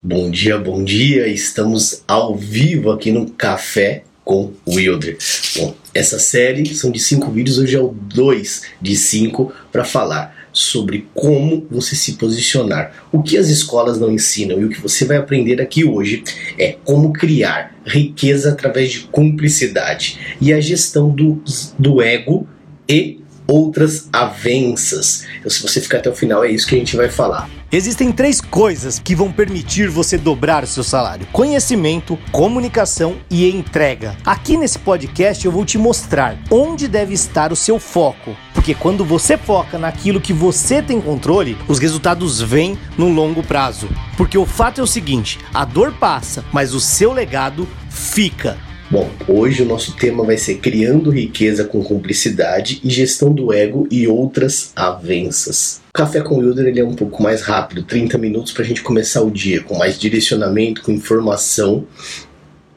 Bom 0.00 0.30
dia, 0.30 0.56
bom 0.56 0.84
dia. 0.84 1.26
Estamos 1.26 2.04
ao 2.06 2.36
vivo 2.36 2.92
aqui 2.92 3.10
no 3.10 3.28
Café 3.30 4.04
com 4.24 4.52
Wilder. 4.64 5.18
Bom, 5.56 5.74
essa 5.92 6.20
série 6.20 6.72
são 6.72 6.92
de 6.92 7.00
cinco 7.00 7.32
vídeos, 7.32 7.58
hoje 7.58 7.74
é 7.74 7.80
o 7.80 7.88
2 7.88 8.62
de 8.80 8.94
5 8.94 9.52
para 9.72 9.84
falar 9.84 10.48
sobre 10.52 11.08
como 11.12 11.66
você 11.68 11.96
se 11.96 12.12
posicionar. 12.12 13.08
O 13.10 13.24
que 13.24 13.36
as 13.36 13.48
escolas 13.48 13.98
não 13.98 14.12
ensinam 14.12 14.60
e 14.60 14.66
o 14.66 14.68
que 14.68 14.80
você 14.80 15.04
vai 15.04 15.16
aprender 15.16 15.60
aqui 15.60 15.84
hoje 15.84 16.22
é 16.56 16.76
como 16.84 17.12
criar 17.12 17.76
riqueza 17.84 18.52
através 18.52 18.92
de 18.92 19.00
cumplicidade 19.00 20.16
e 20.40 20.52
a 20.52 20.60
gestão 20.60 21.10
do, 21.10 21.42
do 21.76 22.00
ego 22.00 22.46
e 22.88 23.20
outras 23.48 24.08
avanças. 24.12 25.24
Então, 25.38 25.50
se 25.50 25.62
você 25.62 25.80
ficar 25.80 25.98
até 25.98 26.10
o 26.10 26.14
final, 26.14 26.44
é 26.44 26.50
isso 26.50 26.66
que 26.66 26.74
a 26.74 26.78
gente 26.78 26.94
vai 26.94 27.08
falar. 27.08 27.48
Existem 27.70 28.10
três 28.12 28.40
coisas 28.40 28.98
que 28.98 29.14
vão 29.14 29.30
permitir 29.30 29.88
você 29.88 30.16
dobrar 30.16 30.64
o 30.64 30.66
seu 30.66 30.82
salário: 30.82 31.26
conhecimento, 31.32 32.18
comunicação 32.30 33.16
e 33.30 33.50
entrega. 33.50 34.16
Aqui 34.24 34.56
nesse 34.56 34.78
podcast 34.78 35.44
eu 35.44 35.52
vou 35.52 35.64
te 35.64 35.76
mostrar 35.76 36.38
onde 36.50 36.86
deve 36.86 37.14
estar 37.14 37.52
o 37.52 37.56
seu 37.56 37.78
foco. 37.78 38.36
Porque 38.54 38.74
quando 38.74 39.04
você 39.04 39.36
foca 39.36 39.78
naquilo 39.78 40.20
que 40.20 40.32
você 40.32 40.82
tem 40.82 41.00
controle, 41.00 41.56
os 41.68 41.78
resultados 41.78 42.40
vêm 42.40 42.78
no 42.96 43.08
longo 43.08 43.42
prazo. 43.42 43.88
Porque 44.16 44.38
o 44.38 44.46
fato 44.46 44.80
é 44.80 44.84
o 44.84 44.86
seguinte: 44.86 45.38
a 45.52 45.64
dor 45.64 45.92
passa, 45.92 46.44
mas 46.52 46.74
o 46.74 46.80
seu 46.80 47.12
legado 47.12 47.68
fica. 47.90 48.67
Bom, 48.90 49.06
hoje 49.28 49.62
o 49.62 49.66
nosso 49.66 49.94
tema 49.96 50.24
vai 50.24 50.38
ser 50.38 50.60
criando 50.60 51.10
riqueza 51.10 51.62
com 51.62 51.84
cumplicidade 51.84 52.80
e 52.82 52.88
gestão 52.88 53.30
do 53.30 53.52
ego 53.52 53.86
e 53.90 54.08
outras 54.08 54.72
avanças. 54.74 55.82
O 55.90 55.92
Café 55.92 56.22
com 56.22 56.38
Wilder 56.38 56.68
ele 56.68 56.80
é 56.80 56.84
um 56.84 56.94
pouco 56.94 57.22
mais 57.22 57.42
rápido, 57.42 57.82
30 57.82 58.16
minutos 58.16 58.50
para 58.50 58.62
a 58.62 58.66
gente 58.66 58.82
começar 58.82 59.20
o 59.20 59.30
dia, 59.30 59.62
com 59.62 59.76
mais 59.76 59.98
direcionamento, 59.98 60.80
com 60.80 60.90
informação 60.90 61.86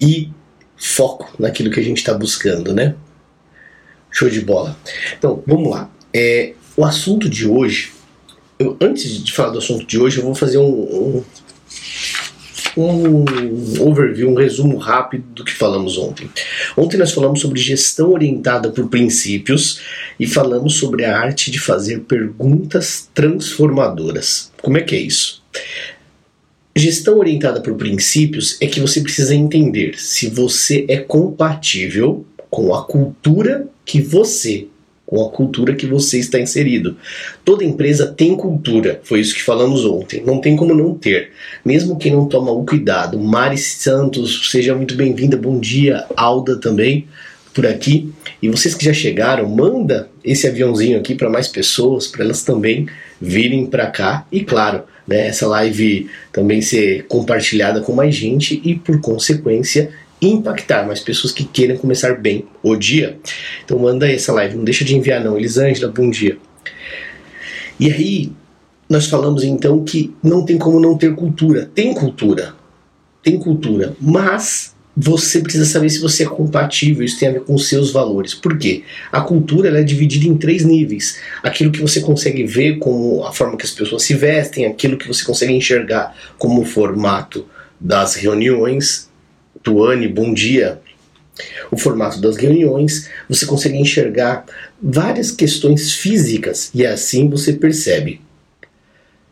e 0.02 0.30
foco 0.76 1.34
naquilo 1.40 1.72
que 1.72 1.80
a 1.80 1.84
gente 1.84 2.00
está 2.00 2.14
buscando, 2.14 2.74
né? 2.74 2.94
Show 4.12 4.30
de 4.30 4.42
bola. 4.42 4.78
Então, 5.18 5.42
vamos 5.48 5.72
lá. 5.72 5.90
É, 6.14 6.52
o 6.76 6.84
assunto 6.84 7.30
de 7.30 7.48
hoje, 7.48 7.94
eu, 8.60 8.76
antes 8.82 9.24
de 9.24 9.32
falar 9.32 9.52
do 9.52 9.60
assunto 9.60 9.86
de 9.86 9.98
hoje, 9.98 10.18
eu 10.18 10.26
vou 10.26 10.36
fazer 10.36 10.58
um, 10.58 10.66
um 10.66 11.24
um 12.78 13.26
overview, 13.82 14.30
um 14.30 14.36
resumo 14.36 14.78
rápido 14.78 15.24
do 15.34 15.44
que 15.44 15.54
falamos 15.54 15.98
ontem. 15.98 16.30
Ontem 16.78 16.98
nós 16.98 17.12
falamos 17.12 17.42
sobre 17.42 17.60
gestão 17.60 18.12
orientada 18.12 18.70
por 18.70 18.88
princípios 18.88 19.82
e 20.20 20.26
falamos 20.26 20.76
sobre 20.76 21.06
a 21.06 21.18
arte 21.18 21.52
de 21.52 21.60
fazer 21.60 22.02
perguntas 22.02 23.10
transformadoras. 23.14 24.52
Como 24.62 24.78
é 24.78 24.82
que 24.82 24.96
é 24.96 25.00
isso? 25.00 25.42
Gestão 26.76 27.18
orientada 27.18 27.62
por 27.62 27.76
princípios 27.76 28.58
é 28.62 28.68
que 28.68 28.80
você 28.80 29.02
precisa 29.02 29.36
entender 29.36 30.00
se 30.00 30.30
você 30.30 30.86
é 30.88 30.98
compatível 30.98 32.26
com 32.50 32.74
a 32.74 32.86
cultura 32.86 33.68
que 33.86 34.02
você 34.02 34.68
com 35.12 35.22
a 35.26 35.30
cultura 35.30 35.76
que 35.76 35.86
você 35.86 36.20
está 36.20 36.40
inserido. 36.40 36.96
Toda 37.44 37.66
empresa 37.66 38.08
tem 38.08 38.34
cultura, 38.34 39.02
foi 39.04 39.20
isso 39.20 39.36
que 39.36 39.44
falamos 39.44 39.84
ontem. 39.84 40.24
Não 40.26 40.40
tem 40.40 40.56
como 40.56 40.74
não 40.74 40.96
ter. 40.96 41.32
Mesmo 41.66 41.98
quem 41.98 42.14
não 42.14 42.28
toma 42.28 42.50
o 42.50 42.66
cuidado. 42.66 43.20
Mari 43.20 43.58
Santos, 43.58 44.50
seja 44.50 44.74
muito 44.74 44.96
bem-vinda. 44.96 45.36
Bom 45.36 45.60
dia, 45.60 46.06
Alda 46.16 46.56
também 46.56 47.10
por 47.54 47.68
aqui. 47.68 48.10
E 48.42 48.48
vocês 48.48 48.74
que 48.74 48.86
já 48.86 48.94
chegaram, 48.94 49.50
manda 49.50 50.08
esse 50.24 50.48
aviãozinho 50.48 50.98
aqui 50.98 51.14
para 51.14 51.30
mais 51.30 51.50
pessoas, 51.50 52.08
para 52.08 52.24
elas 52.24 52.44
também 52.44 52.88
virem 53.20 53.66
para 53.66 53.88
cá. 53.88 54.26
E 54.32 54.46
claro, 54.46 54.84
né, 55.06 55.28
essa 55.28 55.46
live 55.46 56.10
também 56.32 56.62
ser 56.62 57.06
compartilhada 57.08 57.82
com 57.82 57.92
mais 57.92 58.16
gente 58.16 58.62
e 58.64 58.76
por 58.76 59.02
consequência 59.02 59.92
impactar 60.22 60.86
mais 60.86 61.00
pessoas 61.00 61.34
que 61.34 61.44
queiram 61.44 61.78
começar 61.78 62.16
bem 62.16 62.46
o 62.62 62.76
dia. 62.76 63.18
Então 63.66 63.80
manda 63.80 64.10
essa 64.10 64.32
live, 64.34 64.56
não 64.56 64.64
deixa 64.64 64.86
de 64.86 64.96
enviar 64.96 65.24
não. 65.24 65.38
Elisângela, 65.38 65.92
bom 65.92 66.10
dia. 66.10 66.38
E 67.80 67.92
aí, 67.92 68.32
nós 68.88 69.08
falamos 69.08 69.44
então 69.44 69.84
que 69.84 70.14
não 70.22 70.46
tem 70.46 70.58
como 70.58 70.80
não 70.80 70.98
ter 70.98 71.16
cultura. 71.16 71.72
Tem 71.74 71.94
cultura, 71.94 72.54
tem 73.24 73.40
cultura, 73.40 73.96
mas 74.00 74.76
você 74.96 75.40
precisa 75.40 75.66
saber 75.66 75.90
se 75.90 76.00
você 76.00 76.24
é 76.24 76.28
compatível, 76.28 77.04
isso 77.04 77.18
tem 77.18 77.30
a 77.30 77.32
ver 77.32 77.42
com 77.42 77.58
seus 77.58 77.92
valores. 77.92 78.34
Por 78.34 78.58
quê? 78.58 78.84
A 79.12 79.22
cultura 79.22 79.70
ela 79.70 79.80
é 79.80 79.84
dividida 79.84 80.28
em 80.28 80.38
três 80.38 80.66
níveis. 80.66 81.20
Aquilo 81.42 81.72
que 81.72 81.82
você 81.82 82.02
consegue 82.02 82.44
ver 82.44 82.78
como 82.78 83.24
a 83.24 83.32
forma 83.32 83.58
que 83.58 83.66
as 83.66 83.72
pessoas 83.72 84.04
se 84.04 84.14
vestem, 84.14 84.66
aquilo 84.66 84.98
que 84.98 85.08
você 85.08 85.24
consegue 85.24 85.54
enxergar 85.54 86.16
como 86.38 86.62
o 86.62 86.66
formato 86.66 87.46
das 87.80 88.16
reuniões, 88.16 89.10
Tuane, 89.64 90.08
bom 90.08 90.34
dia. 90.34 90.82
O 91.72 91.78
formato 91.78 92.20
das 92.20 92.38
reuniões, 92.38 93.10
você 93.28 93.46
consegue 93.46 93.78
enxergar 93.78 94.46
várias 94.82 95.32
questões 95.32 95.94
físicas 95.94 96.70
e 96.74 96.86
assim 96.86 97.30
você 97.30 97.54
percebe. 97.54 98.22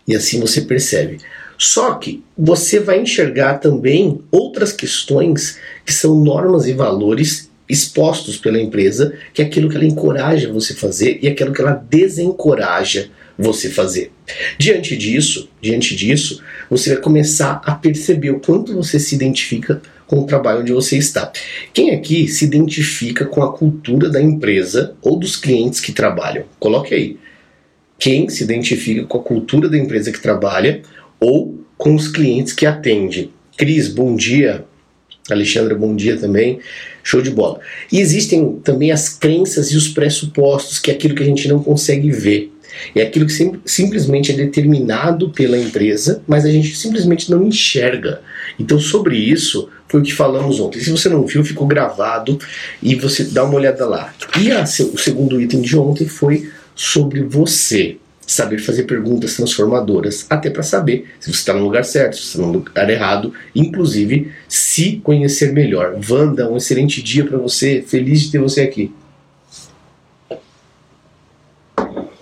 E 0.07 0.15
assim 0.15 0.39
você 0.39 0.61
percebe. 0.61 1.17
Só 1.57 1.95
que 1.95 2.23
você 2.37 2.79
vai 2.79 3.01
enxergar 3.01 3.55
também 3.55 4.21
outras 4.31 4.71
questões 4.71 5.57
que 5.85 5.93
são 5.93 6.15
normas 6.15 6.65
e 6.65 6.73
valores 6.73 7.49
expostos 7.67 8.37
pela 8.37 8.59
empresa, 8.59 9.13
que 9.33 9.41
é 9.41 9.45
aquilo 9.45 9.69
que 9.69 9.75
ela 9.75 9.85
encoraja 9.85 10.51
você 10.51 10.73
fazer 10.73 11.19
e 11.21 11.27
aquilo 11.27 11.53
que 11.53 11.61
ela 11.61 11.73
desencoraja 11.89 13.11
você 13.37 13.69
fazer. 13.69 14.11
Diante 14.57 14.97
disso, 14.97 15.49
diante 15.61 15.95
disso, 15.95 16.41
você 16.69 16.93
vai 16.93 17.01
começar 17.01 17.61
a 17.63 17.75
perceber 17.75 18.31
o 18.31 18.39
quanto 18.39 18.73
você 18.73 18.99
se 18.99 19.13
identifica 19.13 19.81
com 20.09 20.21
o 20.21 20.25
trabalho 20.25 20.61
onde 20.61 20.73
você 20.73 20.97
está. 20.97 21.31
Quem 21.71 21.91
aqui 21.91 22.27
se 22.27 22.43
identifica 22.43 23.25
com 23.25 23.43
a 23.43 23.53
cultura 23.53 24.09
da 24.09 24.19
empresa 24.19 24.95
ou 25.03 25.15
dos 25.15 25.35
clientes 25.35 25.79
que 25.79 25.91
trabalham? 25.91 26.45
Coloque 26.59 26.95
aí. 26.95 27.17
Quem 27.99 28.27
se 28.27 28.43
identifica 28.43 29.05
com 29.05 29.19
a 29.19 29.23
cultura 29.23 29.69
da 29.69 29.77
empresa 29.77 30.11
que 30.11 30.19
trabalha 30.19 30.81
ou 31.19 31.63
com 31.77 31.93
os 31.93 32.07
clientes 32.07 32.53
que 32.53 32.65
atende? 32.65 33.29
Cris, 33.55 33.87
bom 33.87 34.15
dia. 34.15 34.65
Alexandre, 35.29 35.75
bom 35.75 35.95
dia 35.95 36.17
também. 36.17 36.59
Show 37.03 37.21
de 37.21 37.29
bola. 37.29 37.59
E 37.91 37.99
existem 37.99 38.55
também 38.63 38.91
as 38.91 39.09
crenças 39.09 39.71
e 39.71 39.77
os 39.77 39.89
pressupostos, 39.89 40.79
que 40.79 40.89
é 40.89 40.95
aquilo 40.95 41.13
que 41.13 41.21
a 41.21 41.27
gente 41.27 41.47
não 41.47 41.61
consegue 41.61 42.09
ver. 42.09 42.51
É 42.95 43.03
aquilo 43.03 43.27
que 43.27 43.33
sim, 43.33 43.59
simplesmente 43.63 44.31
é 44.31 44.35
determinado 44.35 45.29
pela 45.29 45.57
empresa, 45.57 46.23
mas 46.27 46.45
a 46.45 46.49
gente 46.49 46.75
simplesmente 46.75 47.29
não 47.29 47.45
enxerga. 47.45 48.21
Então, 48.59 48.79
sobre 48.79 49.17
isso, 49.17 49.69
foi 49.89 50.01
o 50.01 50.03
que 50.03 50.13
falamos 50.13 50.59
ontem. 50.59 50.79
Se 50.79 50.91
você 50.91 51.09
não 51.09 51.25
viu, 51.25 51.43
ficou 51.43 51.67
gravado 51.67 52.39
e 52.81 52.93
você 52.93 53.23
dá 53.23 53.43
uma 53.43 53.55
olhada 53.55 53.85
lá. 53.87 54.13
E 54.39 54.51
a, 54.51 54.63
o 54.63 54.97
segundo 54.97 55.41
item 55.41 55.61
de 55.61 55.75
ontem 55.75 56.07
foi 56.07 56.49
sobre 56.75 57.23
você. 57.23 57.97
Saber 58.25 58.59
fazer 58.59 58.83
perguntas 58.83 59.35
transformadoras, 59.35 60.27
até 60.29 60.51
para 60.51 60.61
saber 60.61 61.07
se 61.19 61.31
você 61.31 61.39
está 61.39 61.51
no 61.51 61.63
lugar 61.63 61.83
certo, 61.83 62.15
se 62.17 62.21
está 62.21 62.37
no 62.37 62.51
lugar 62.51 62.87
errado, 62.87 63.33
inclusive 63.55 64.31
se 64.47 64.97
conhecer 64.97 65.51
melhor. 65.51 65.99
Wanda, 66.07 66.47
um 66.47 66.55
excelente 66.55 67.01
dia 67.01 67.25
para 67.25 67.39
você, 67.39 67.83
feliz 67.85 68.21
de 68.21 68.31
ter 68.31 68.37
você 68.37 68.61
aqui. 68.61 68.93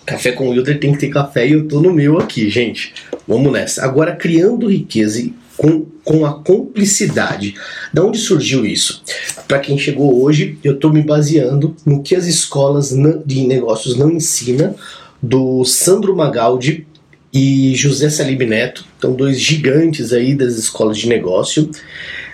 Café 0.05 0.31
com 0.31 0.47
Wilder 0.51 0.79
tem 0.79 0.93
que 0.93 0.99
ter 0.99 1.09
café 1.09 1.45
e 1.45 1.51
eu 1.51 1.67
tô 1.67 1.81
no 1.81 1.91
meu 1.91 2.17
aqui, 2.17 2.49
gente. 2.49 2.93
Vamos 3.27 3.51
nessa. 3.51 3.83
Agora, 3.83 4.15
criando 4.15 4.71
riqueza 4.71 5.29
com, 5.57 5.85
com 6.03 6.25
a 6.25 6.33
cumplicidade. 6.33 7.55
Da 7.93 8.05
onde 8.05 8.17
surgiu 8.17 8.65
isso? 8.65 9.03
Para 9.47 9.59
quem 9.59 9.77
chegou 9.77 10.23
hoje, 10.23 10.57
eu 10.63 10.75
estou 10.75 10.93
me 10.93 11.01
baseando 11.01 11.75
no 11.85 12.01
que 12.01 12.15
as 12.15 12.27
escolas 12.27 12.93
de 13.25 13.47
negócios 13.47 13.97
não 13.97 14.11
ensinam, 14.11 14.75
do 15.21 15.65
Sandro 15.65 16.15
Magaldi 16.15 16.85
e 17.33 17.73
José 17.75 18.09
Salib 18.09 18.41
Neto, 18.43 18.85
então 18.97 19.13
dois 19.13 19.39
gigantes 19.39 20.13
aí 20.13 20.35
das 20.35 20.53
escolas 20.57 20.97
de 20.97 21.09
negócio, 21.09 21.69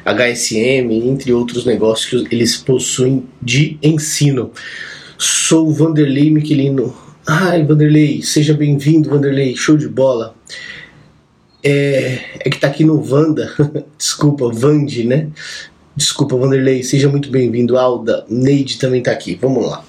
HSM, 0.06 0.92
entre 0.92 1.31
outros 1.31 1.65
negócios 1.65 2.27
que 2.27 2.36
eles 2.36 2.57
possuem 2.57 3.24
de 3.42 3.77
ensino. 3.81 4.51
Sou 5.18 5.71
Vanderlei 5.71 6.30
Miquelino 6.30 6.94
Ai, 7.25 7.63
Vanderlei, 7.63 8.21
seja 8.21 8.53
bem-vindo, 8.53 9.09
Vanderlei, 9.09 9.56
show 9.56 9.77
de 9.77 9.88
bola. 9.88 10.36
É, 11.63 12.19
é 12.39 12.50
que 12.50 12.60
tá 12.60 12.68
aqui 12.68 12.83
no 12.83 13.01
Vanda, 13.01 13.54
desculpa, 13.98 14.50
Vande, 14.51 15.06
né? 15.06 15.30
Desculpa, 15.95 16.36
Vanderlei, 16.36 16.81
seja 16.81 17.07
muito 17.07 17.30
bem-vindo. 17.30 17.77
Alda, 17.77 18.25
Neide 18.27 18.80
também 18.80 19.01
tá 19.01 19.12
aqui, 19.12 19.38
vamos 19.39 19.65
lá. 19.68 19.86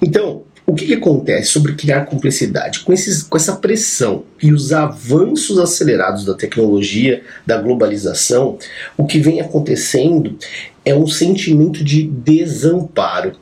Então, 0.00 0.42
o 0.66 0.74
que, 0.74 0.86
que, 0.86 0.94
acontece 0.94 1.50
sobre 1.50 1.74
criar 1.74 2.06
complexidade? 2.06 2.80
Com, 2.80 2.92
esses, 2.92 3.22
com 3.22 3.36
essa 3.36 3.54
pressão 3.56 4.24
e 4.42 4.50
os 4.50 4.72
avanços 4.72 5.58
acelerados 5.58 6.24
da 6.24 6.32
tecnologia, 6.32 7.22
da 7.44 7.58
globalização, 7.58 8.58
o 8.96 9.04
que 9.04 9.18
vem 9.18 9.40
acontecendo 9.40 10.38
é 10.82 10.94
um 10.94 11.06
sentimento 11.06 11.84
de 11.84 12.04
desamparo. 12.04 13.32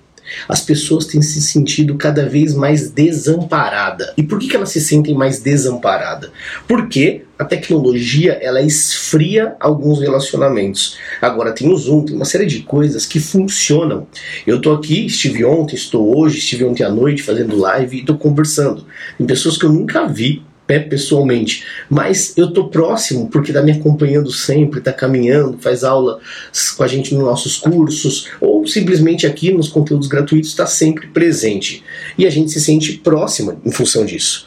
As 0.49 0.61
pessoas 0.61 1.06
têm 1.06 1.23
se 1.23 1.40
sentido 1.43 1.96
cada 1.96 2.29
vez 2.29 2.55
mais 2.55 2.90
desamparada. 2.90 4.12
E 4.17 4.23
por 4.23 4.38
que, 4.38 4.55
elas 4.55 4.70
se 4.70 4.81
sentem 4.81 5.14
mais 5.14 5.40
desamparada? 5.40 6.31
Porque 6.67 7.23
a 7.38 7.44
tecnologia 7.44 8.38
ela 8.40 8.62
esfria 8.62 9.56
alguns 9.58 10.00
relacionamentos. 10.00 10.96
Agora 11.20 11.52
tem 11.52 11.69
o 11.69 11.76
Zoom, 11.76 12.05
tem 12.05 12.17
uma 12.17 12.25
série 12.25 12.46
de 12.46 12.61
coisas 12.61 13.05
que 13.05 13.19
funcionam. 13.19 14.06
Eu 14.46 14.61
tô 14.61 14.73
aqui, 14.73 15.06
estive 15.06 15.44
ontem, 15.44 15.75
estou 15.75 16.17
hoje, 16.17 16.38
estive 16.38 16.64
ontem 16.64 16.84
à 16.84 16.90
noite 16.90 17.23
fazendo 17.23 17.58
live 17.58 17.99
e 17.99 18.05
tô 18.05 18.17
conversando. 18.17 18.87
Tem 19.19 19.26
pessoas 19.26 19.58
que 19.58 19.64
eu 19.64 19.73
nunca 19.73 20.06
vi 20.06 20.43
pessoalmente, 20.67 21.64
mas 21.91 22.32
eu 22.37 22.53
tô 22.53 22.69
próximo 22.69 23.29
porque 23.29 23.53
tá 23.53 23.62
me 23.62 23.73
acompanhando 23.73 24.31
sempre, 24.31 24.81
tá 24.81 24.93
caminhando, 24.93 25.59
faz 25.59 25.85
aula 25.85 26.20
com 26.76 26.82
a 26.82 26.87
gente 26.87 27.14
nos 27.14 27.25
nossos 27.25 27.56
cursos 27.56 28.29
ou 28.41 28.67
simplesmente 28.67 29.26
aqui 29.26 29.53
nos 29.53 29.69
conteúdos 29.69 30.09
gratuitos 30.09 30.50
está 30.50 30.67
sempre 30.67 31.09
presente 31.09 31.82
e 32.17 32.26
a 32.26 32.31
gente 32.31 32.50
se 32.50 32.61
sente 32.61 32.94
próxima 32.99 33.56
em 33.64 33.70
função 33.70 34.05
disso. 34.05 34.47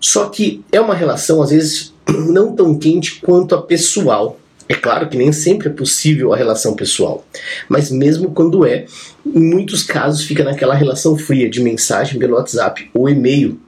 Só 0.00 0.26
que 0.26 0.62
é 0.70 0.80
uma 0.80 0.94
relação 0.94 1.42
às 1.42 1.50
vezes 1.50 1.92
não 2.08 2.54
tão 2.54 2.78
quente 2.78 3.20
quanto 3.20 3.54
a 3.54 3.62
pessoal. 3.62 4.38
É 4.66 4.74
claro 4.74 5.10
que 5.10 5.16
nem 5.16 5.30
sempre 5.30 5.68
é 5.68 5.70
possível 5.70 6.32
a 6.32 6.36
relação 6.38 6.74
pessoal, 6.74 7.26
mas 7.68 7.90
mesmo 7.90 8.30
quando 8.30 8.64
é, 8.64 8.86
em 9.26 9.42
muitos 9.42 9.82
casos 9.82 10.24
fica 10.24 10.42
naquela 10.42 10.74
relação 10.74 11.18
fria 11.18 11.50
de 11.50 11.60
mensagem 11.60 12.18
pelo 12.18 12.34
WhatsApp 12.34 12.88
ou 12.94 13.06
e-mail. 13.06 13.60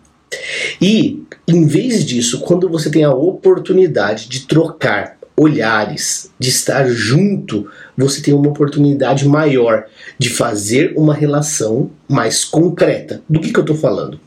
E 0.80 1.22
em 1.48 1.64
vez 1.64 2.04
disso, 2.04 2.40
quando 2.40 2.68
você 2.68 2.90
tem 2.90 3.04
a 3.04 3.14
oportunidade 3.14 4.28
de 4.28 4.46
trocar 4.46 5.16
olhares, 5.36 6.30
de 6.38 6.48
estar 6.48 6.88
junto, 6.88 7.68
você 7.96 8.22
tem 8.22 8.34
uma 8.34 8.48
oportunidade 8.48 9.28
maior 9.28 9.84
de 10.18 10.30
fazer 10.30 10.94
uma 10.96 11.14
relação 11.14 11.90
mais 12.08 12.44
concreta. 12.44 13.22
Do 13.28 13.38
que, 13.38 13.52
que 13.52 13.58
eu 13.58 13.62
estou 13.62 13.76
falando? 13.76 14.18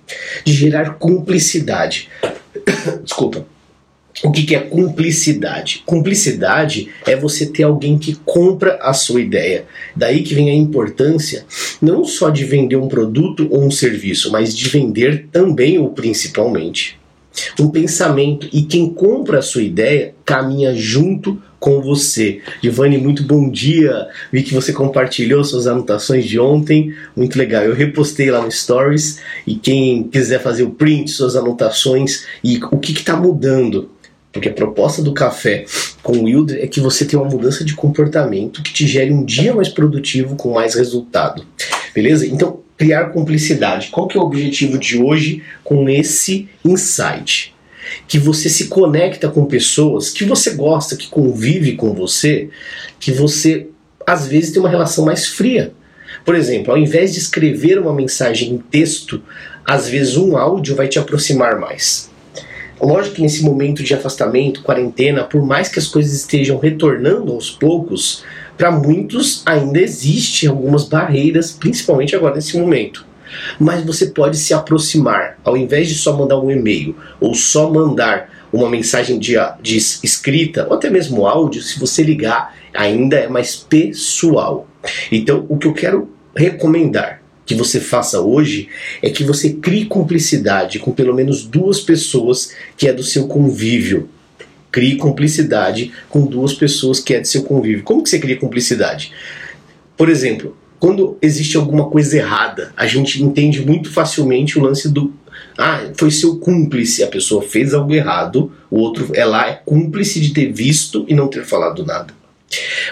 De 0.46 0.54
gerar 0.54 0.96
cumplicidade. 0.96 2.10
Desculpa. 3.04 3.46
O 4.24 4.32
que, 4.32 4.44
que 4.44 4.56
é 4.56 4.60
cumplicidade? 4.60 5.82
Cumplicidade 5.86 6.90
é 7.08 7.16
você 7.16 7.46
ter 7.46 7.64
alguém 7.64 7.98
que 7.98 8.16
compra 8.26 8.78
a 8.82 8.94
sua 8.94 9.22
ideia. 9.22 9.66
Daí 9.96 10.24
que 10.24 10.36
vem 10.36 10.50
a 10.50 10.54
importância 10.54 11.46
não 11.82 12.04
só 12.04 12.30
de 12.30 12.44
vender 12.44 12.76
um 12.76 12.90
produto 12.90 13.48
ou 13.50 13.64
um 13.64 13.72
serviço, 13.72 14.32
mas 14.32 14.56
de 14.56 14.68
vender 14.68 15.28
também 15.32 15.80
ou 15.80 15.90
principalmente 15.92 16.99
um 17.60 17.70
pensamento 17.70 18.48
e 18.52 18.64
quem 18.64 18.90
compra 18.90 19.40
a 19.40 19.42
sua 19.42 19.64
ideia 19.64 20.14
caminha 20.26 20.74
junto 20.76 21.42
com 21.60 21.82
você. 21.82 22.42
Giovanni, 22.64 22.98
muito 22.98 23.24
bom 23.24 23.50
dia. 23.50 24.08
Vi 24.32 24.44
que 24.44 24.54
você 24.54 24.72
compartilhou 24.72 25.44
suas 25.44 25.68
anotações 25.68 26.26
de 26.26 26.40
ontem, 26.40 26.94
muito 27.16 27.38
legal. 27.38 27.64
Eu 27.64 27.76
repostei 27.76 28.32
lá 28.32 28.42
no 28.42 28.52
Stories 28.52 29.20
e 29.46 29.56
quem 29.56 30.04
quiser 30.04 30.42
fazer 30.42 30.64
o 30.64 30.72
print, 30.72 31.12
suas 31.12 31.36
anotações 31.36 32.26
e 32.44 32.60
o 32.72 32.80
que 32.80 32.94
está 32.94 33.16
mudando. 33.16 33.90
Porque 34.32 34.48
a 34.48 34.54
proposta 34.54 35.02
do 35.02 35.14
café 35.14 35.66
com 36.04 36.14
o 36.14 36.24
Wilder 36.26 36.64
é 36.64 36.68
que 36.68 36.80
você 36.80 37.04
tenha 37.04 37.22
uma 37.22 37.32
mudança 37.32 37.66
de 37.66 37.74
comportamento 37.74 38.62
que 38.62 38.72
te 38.72 38.88
gere 38.88 39.12
um 39.12 39.26
dia 39.26 39.54
mais 39.54 39.70
produtivo 39.70 40.36
com 40.36 40.54
mais 40.54 40.76
resultado. 40.76 41.44
Beleza? 41.96 42.28
Então, 42.28 42.60
criar 42.80 43.08
cumplicidade. 43.08 43.90
Qual 43.90 44.08
que 44.08 44.18
é 44.18 44.22
o 44.22 44.24
objetivo 44.24 44.78
de 44.78 44.98
hoje 44.98 45.44
com 45.66 45.90
esse 45.90 46.48
insight? 46.64 47.54
Que 48.08 48.18
você 48.18 48.50
se 48.50 48.68
conecta 48.68 49.28
com 49.28 49.44
pessoas 49.44 50.10
que 50.10 50.24
você 50.24 50.52
gosta, 50.52 50.96
que 50.96 51.10
convive 51.10 51.76
com 51.76 51.94
você, 51.94 52.50
que 52.98 53.12
você 53.12 53.68
às 54.08 54.28
vezes 54.28 54.52
tem 54.52 54.62
uma 54.62 54.70
relação 54.70 55.04
mais 55.04 55.28
fria. 55.28 55.74
Por 56.24 56.36
exemplo, 56.36 56.72
ao 56.72 56.78
invés 56.78 57.14
de 57.14 57.20
escrever 57.20 57.78
uma 57.78 57.94
mensagem 57.94 58.54
em 58.54 58.58
texto, 58.58 59.22
às 59.66 59.90
vezes 59.90 60.16
um 60.16 60.38
áudio 60.38 60.76
vai 60.76 60.88
te 60.88 60.98
aproximar 60.98 61.60
mais. 61.60 62.10
Lógico 62.82 63.18
que 63.18 63.22
nesse 63.22 63.44
momento 63.44 63.84
de 63.84 63.94
afastamento, 63.94 64.64
quarentena, 64.64 65.26
por 65.26 65.46
mais 65.46 65.68
que 65.68 65.80
as 65.80 65.88
coisas 65.88 66.14
estejam 66.14 66.58
retornando 66.58 67.34
aos 67.34 67.52
poucos, 67.52 68.24
para 68.60 68.72
muitos 68.72 69.42
ainda 69.46 69.80
existem 69.80 70.50
algumas 70.50 70.84
barreiras, 70.84 71.54
principalmente 71.54 72.14
agora 72.14 72.36
nesse 72.36 72.60
momento. 72.60 73.06
Mas 73.58 73.86
você 73.86 74.08
pode 74.08 74.36
se 74.36 74.54
aproximar, 74.54 75.40
ao 75.46 75.56
invés 75.56 75.88
de 75.88 75.96
só 75.96 76.18
mandar 76.18 76.38
um 76.42 76.52
e-mail 76.52 76.94
ou 77.22 77.34
só 77.34 77.72
mandar 77.72 78.30
uma 78.52 78.70
mensagem 78.70 79.18
de, 79.18 79.36
de 79.62 79.78
escrita 79.78 80.68
ou 80.68 80.74
até 80.74 80.90
mesmo 80.90 81.26
áudio, 81.26 81.62
se 81.62 81.80
você 81.80 82.04
ligar, 82.04 82.54
ainda 82.74 83.16
é 83.16 83.30
mais 83.30 83.56
pessoal. 83.56 84.68
Então, 85.10 85.46
o 85.48 85.58
que 85.58 85.66
eu 85.66 85.74
quero 85.74 86.10
recomendar 86.36 87.22
que 87.46 87.56
você 87.56 87.80
faça 87.80 88.20
hoje 88.20 88.68
é 89.02 89.10
que 89.10 89.24
você 89.24 89.54
crie 89.54 89.86
cumplicidade 89.86 90.80
com 90.80 90.92
pelo 90.92 91.16
menos 91.16 91.46
duas 91.46 91.80
pessoas 91.80 92.54
que 92.76 92.90
é 92.90 92.94
do 92.94 93.04
seu 93.04 93.26
convívio 93.26 94.10
crie 94.72 94.98
cumplicidade 94.98 95.92
com 96.10 96.26
duas 96.26 96.54
pessoas 96.54 97.00
que 97.00 97.14
é 97.14 97.20
de 97.20 97.28
seu 97.28 97.44
convívio. 97.44 97.84
Como 97.84 98.04
que 98.04 98.10
você 98.10 98.20
cria 98.20 98.38
cumplicidade? 98.38 99.12
Por 99.98 100.10
exemplo, 100.10 100.58
quando 100.80 101.18
existe 101.22 101.58
alguma 101.58 101.90
coisa 101.90 102.18
errada, 102.18 102.72
a 102.76 102.88
gente 102.88 103.22
entende 103.22 103.66
muito 103.66 103.92
facilmente 103.92 104.58
o 104.58 104.62
lance 104.62 104.88
do 104.90 105.14
ah, 105.58 105.92
foi 105.96 106.10
seu 106.10 106.38
cúmplice, 106.38 107.04
a 107.04 107.08
pessoa 107.08 107.42
fez 107.42 107.74
algo 107.74 107.94
errado, 107.94 108.52
o 108.72 108.80
outro 108.80 109.10
é 109.14 109.26
lá 109.26 109.50
é 109.50 109.54
cúmplice 109.54 110.22
de 110.22 110.34
ter 110.34 110.54
visto 110.54 111.06
e 111.08 111.14
não 111.14 111.28
ter 111.28 111.44
falado 111.44 111.86
nada. 111.86 112.14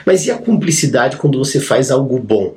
Mas 0.05 0.25
e 0.25 0.31
a 0.31 0.37
cumplicidade 0.37 1.17
quando 1.17 1.37
você 1.37 1.59
faz 1.59 1.89
algo 1.89 2.19
bom? 2.19 2.55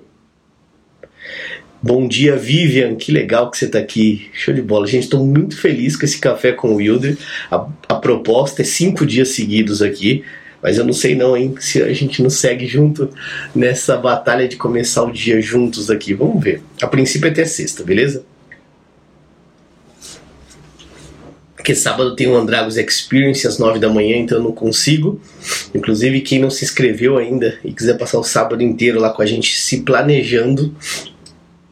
Bom 1.82 2.06
dia, 2.06 2.36
Vivian. 2.36 2.94
Que 2.94 3.10
legal 3.10 3.50
que 3.50 3.56
você 3.56 3.64
está 3.64 3.78
aqui. 3.78 4.28
Show 4.34 4.52
de 4.52 4.60
bola. 4.60 4.86
Gente, 4.86 5.04
estou 5.04 5.24
muito 5.24 5.56
feliz 5.56 5.96
com 5.96 6.04
esse 6.04 6.18
café 6.18 6.52
com 6.52 6.72
o 6.72 6.76
Wilder. 6.76 7.16
A, 7.50 7.66
a, 7.88 7.94
proposta 7.94 8.60
é 8.60 8.64
cinco 8.66 9.06
dias 9.06 9.30
seguidos 9.30 9.80
aqui. 9.80 10.22
Mas 10.62 10.76
eu 10.76 10.84
não 10.84 10.92
sei 10.92 11.14
não, 11.14 11.34
hein, 11.34 11.54
se 11.58 11.82
a 11.82 11.90
gente 11.94 12.22
não 12.22 12.28
segue 12.28 12.66
junto 12.66 13.08
nessa 13.54 13.96
batalha 13.96 14.46
de 14.46 14.56
começar 14.56 15.02
o 15.04 15.10
dia 15.10 15.40
juntos 15.40 15.90
aqui. 15.90 16.12
Vamos 16.12 16.44
ver. 16.44 16.62
A 16.82 16.86
princípio 16.86 17.28
é 17.28 17.30
até 17.30 17.46
sexta, 17.46 17.82
beleza? 17.82 18.26
Porque 21.56 21.74
sábado 21.74 22.14
tem 22.14 22.26
o 22.26 22.36
Andragos 22.36 22.76
Experience 22.76 23.46
às 23.46 23.58
nove 23.58 23.78
da 23.78 23.88
manhã, 23.88 24.18
então 24.18 24.36
eu 24.36 24.44
não 24.44 24.52
consigo. 24.52 25.18
Inclusive, 25.74 26.20
quem 26.20 26.38
não 26.38 26.50
se 26.50 26.62
inscreveu 26.62 27.16
ainda 27.16 27.58
e 27.64 27.72
quiser 27.72 27.96
passar 27.96 28.18
o 28.18 28.24
sábado 28.24 28.62
inteiro 28.62 29.00
lá 29.00 29.10
com 29.10 29.22
a 29.22 29.26
gente 29.26 29.58
se 29.58 29.80
planejando, 29.80 30.74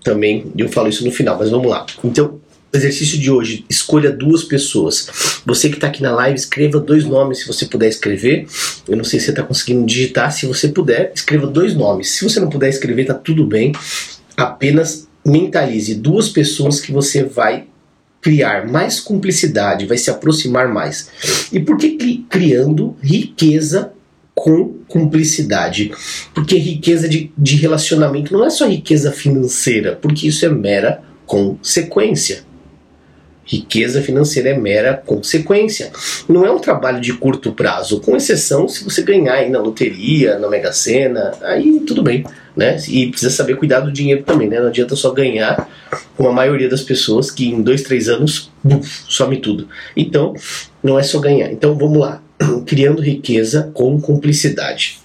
também, 0.09 0.51
eu 0.57 0.71
falo 0.71 0.89
isso 0.89 1.05
no 1.05 1.13
final, 1.13 1.37
mas 1.39 1.51
vamos 1.51 1.69
lá. 1.69 1.85
Então, 2.03 2.41
exercício 2.73 3.19
de 3.19 3.31
hoje, 3.31 3.67
escolha 3.69 4.11
duas 4.11 4.43
pessoas. 4.43 5.43
Você 5.45 5.69
que 5.69 5.75
está 5.75 5.89
aqui 5.89 6.03
na 6.03 6.15
live, 6.15 6.39
escreva 6.39 6.81
dois 6.81 7.05
nomes 7.05 7.41
se 7.41 7.47
você 7.47 7.67
puder 7.67 7.89
escrever. 7.89 8.47
Eu 8.89 8.97
não 8.97 9.05
sei 9.05 9.21
se 9.21 9.27
você 9.27 9.33
está 9.33 9.43
conseguindo 9.43 9.85
digitar. 9.85 10.33
Se 10.33 10.47
você 10.47 10.69
puder, 10.69 11.13
escreva 11.15 11.47
dois 11.47 11.75
nomes. 11.75 12.11
Se 12.11 12.25
você 12.25 12.41
não 12.41 12.49
puder 12.49 12.71
escrever, 12.71 13.05
tá 13.05 13.13
tudo 13.13 13.45
bem. 13.45 13.73
Apenas 14.35 15.07
mentalize 15.25 15.95
duas 15.95 16.31
pessoas 16.31 16.81
que 16.81 16.91
você 16.91 17.23
vai 17.23 17.67
criar 18.21 18.67
mais 18.67 18.99
cumplicidade, 18.99 19.87
vai 19.87 19.99
se 19.99 20.11
aproximar 20.11 20.69
mais. 20.69 21.11
E 21.53 21.61
por 21.61 21.77
que 21.77 22.25
criando 22.31 22.97
riqueza 23.03 23.93
com 24.39 24.75
cumplicidade. 24.87 25.91
Porque 26.33 26.57
riqueza 26.57 27.09
de, 27.09 27.33
de 27.37 27.57
relacionamento 27.57 28.33
não 28.33 28.45
é 28.45 28.51
só 28.51 28.69
riqueza 28.69 29.11
financeira, 29.11 29.99
porque 30.01 30.29
isso 30.29 30.47
é 30.47 30.49
mera 30.49 31.03
consequência. 31.27 32.47
Riqueza 33.45 34.01
financeira 34.01 34.51
é 34.51 34.57
mera 34.57 34.95
consequência. 34.95 35.91
Não 36.29 36.47
é 36.47 36.53
um 36.53 36.59
trabalho 36.59 37.01
de 37.01 37.15
curto 37.15 37.53
prazo, 37.53 38.01
com 38.01 38.17
exceção 38.17 38.69
se 38.69 38.85
você 38.85 39.03
ganhar 39.03 39.35
aí 39.35 39.51
na 39.51 39.59
loteria, 39.59 40.39
na 40.39 40.49
Mega 40.49 40.73
Sena, 40.73 41.33
aí 41.43 41.81
tudo 41.81 42.03
bem. 42.03 42.25
Né? 42.55 42.77
E 42.89 43.09
precisa 43.09 43.31
saber 43.31 43.57
cuidar 43.57 43.81
do 43.81 43.91
dinheiro 43.91 44.23
também, 44.25 44.49
né? 44.49 44.59
Não 44.61 44.67
adianta 44.67 44.97
só 44.97 45.13
ganhar, 45.13 45.69
como 46.17 46.29
a 46.29 46.33
maioria 46.33 46.69
das 46.69 46.83
pessoas 46.83 47.31
que 47.31 47.49
em 47.49 47.63
dois, 47.63 47.83
três 47.83 48.09
anos 48.09 48.51
buf, 48.63 49.05
some 49.09 49.37
tudo. 49.39 49.69
Então, 49.97 50.35
não 50.83 50.99
é 50.99 51.03
só 51.03 51.21
ganhar. 51.21 51.53
Então 51.53 51.77
vamos 51.77 51.99
lá 51.99 52.21
criando 52.69 53.01
riqueza 53.01 53.71
com 53.73 53.99
cumplicidade. 53.99 55.01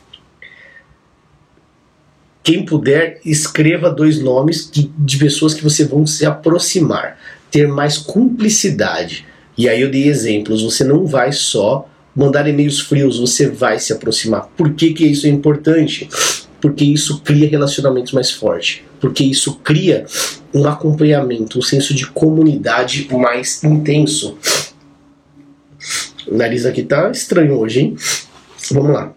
Quem 2.43 2.65
puder, 2.65 3.22
escreva 3.24 3.89
dois 3.89 4.20
nomes 4.20 4.70
de 4.70 5.17
pessoas 5.17 5.53
que 5.53 5.63
você 5.63 5.86
vão 5.86 6.05
se 6.05 6.25
aproximar, 6.25 7.17
ter 7.50 7.70
mais 7.70 7.98
cumplicidade. 7.98 9.25
E 9.58 9.70
aí 9.70 9.82
eu 9.82 9.89
dei 9.89 10.10
exemplos. 10.10 10.62
Você 10.62 10.84
não 10.84 11.05
vai 11.05 11.32
só 11.32 11.88
mandar 12.13 12.48
e-mails 12.48 12.82
frios, 12.82 13.17
você 13.17 13.50
vai 13.50 13.79
se 13.79 13.93
aproximar. 13.93 14.50
Por 14.58 14.74
que, 14.74 14.93
que 14.93 15.05
isso 15.05 15.25
é 15.25 15.29
importante? 15.29 16.10
Porque 16.60 16.84
isso 16.84 17.22
cria 17.22 17.48
relacionamentos 17.48 18.12
mais 18.12 18.29
fortes. 18.29 18.82
Porque 19.00 19.24
isso 19.24 19.55
cria 19.63 20.05
um 20.53 20.67
acompanhamento, 20.67 21.60
um 21.60 21.62
senso 21.62 21.93
de 21.93 22.08
comunidade 22.08 23.08
mais 23.12 23.63
intenso. 23.63 24.38
O 26.27 26.35
nariz 26.35 26.65
aqui 26.65 26.83
tá 26.83 27.09
estranho 27.11 27.57
hoje, 27.57 27.81
hein? 27.81 27.95
Vamos 28.71 28.91
lá. 28.91 29.13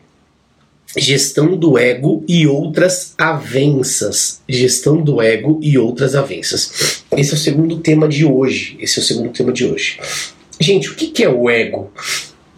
Gestão 0.97 1.57
do 1.57 1.79
ego 1.79 2.25
e 2.27 2.47
outras 2.47 3.15
avanças. 3.19 4.41
Gestão 4.49 5.03
do 5.03 5.21
ego 5.21 5.61
e 5.63 5.77
outras 5.77 6.15
avanças. 6.15 7.03
Esse 7.17 7.33
é 7.33 7.35
o 7.35 7.39
segundo 7.39 7.79
tema 7.79 8.09
de 8.09 8.25
hoje. 8.25 8.77
Esse 8.81 8.99
é 8.99 9.03
o 9.03 9.05
segundo 9.05 9.31
tema 9.31 9.53
de 9.53 9.67
hoje. 9.67 9.99
Gente, 10.59 10.91
o 10.91 10.95
que 10.95 11.23
é 11.23 11.29
o 11.29 11.51
ego? 11.51 11.93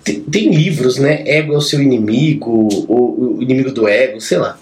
Tem, 0.04 0.20
tem 0.20 0.54
livros, 0.54 0.98
né? 0.98 1.24
Ego 1.26 1.52
é 1.52 1.56
o 1.56 1.60
seu 1.60 1.82
inimigo, 1.82 2.68
o 2.88 3.38
inimigo 3.40 3.72
do 3.72 3.88
ego, 3.88 4.20
sei 4.20 4.38
lá. 4.38 4.58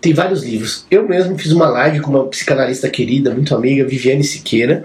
Tem 0.00 0.12
vários 0.12 0.42
livros. 0.42 0.84
Eu 0.90 1.08
mesmo 1.08 1.38
fiz 1.38 1.52
uma 1.52 1.68
live 1.68 2.00
com 2.00 2.10
uma 2.10 2.26
psicanalista 2.26 2.90
querida, 2.90 3.30
muito 3.30 3.54
amiga, 3.54 3.86
Viviane 3.86 4.24
Siqueira, 4.24 4.82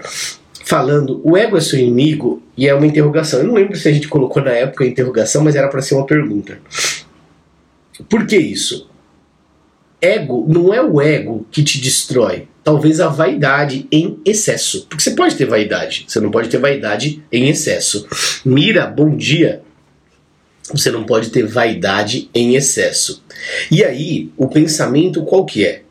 falando 0.68 1.22
o 1.24 1.34
ego 1.34 1.56
é 1.56 1.60
seu 1.62 1.78
inimigo 1.78 2.42
e 2.54 2.68
é 2.68 2.74
uma 2.74 2.86
interrogação. 2.86 3.40
Eu 3.40 3.46
não 3.46 3.54
lembro 3.54 3.74
se 3.74 3.88
a 3.88 3.92
gente 3.92 4.06
colocou 4.06 4.42
na 4.42 4.50
época 4.50 4.84
a 4.84 4.86
interrogação, 4.86 5.42
mas 5.42 5.56
era 5.56 5.66
para 5.66 5.80
ser 5.80 5.94
uma 5.94 6.04
pergunta. 6.04 6.58
Por 8.06 8.26
que 8.26 8.36
isso? 8.36 8.86
Ego 9.98 10.44
não 10.46 10.72
é 10.74 10.82
o 10.82 11.00
ego 11.00 11.46
que 11.50 11.64
te 11.64 11.80
destrói. 11.80 12.48
Talvez 12.62 13.00
a 13.00 13.08
vaidade 13.08 13.88
em 13.90 14.20
excesso. 14.26 14.86
Porque 14.90 15.02
você 15.02 15.12
pode 15.12 15.36
ter 15.36 15.46
vaidade, 15.46 16.04
você 16.06 16.20
não 16.20 16.30
pode 16.30 16.50
ter 16.50 16.58
vaidade 16.58 17.24
em 17.32 17.48
excesso. 17.48 18.06
Mira, 18.44 18.86
bom 18.86 19.16
dia. 19.16 19.62
Você 20.70 20.90
não 20.90 21.04
pode 21.04 21.30
ter 21.30 21.46
vaidade 21.46 22.28
em 22.34 22.56
excesso. 22.56 23.24
E 23.70 23.82
aí, 23.82 24.30
o 24.36 24.46
pensamento 24.46 25.24
qual 25.24 25.46
que 25.46 25.64
é? 25.64 25.82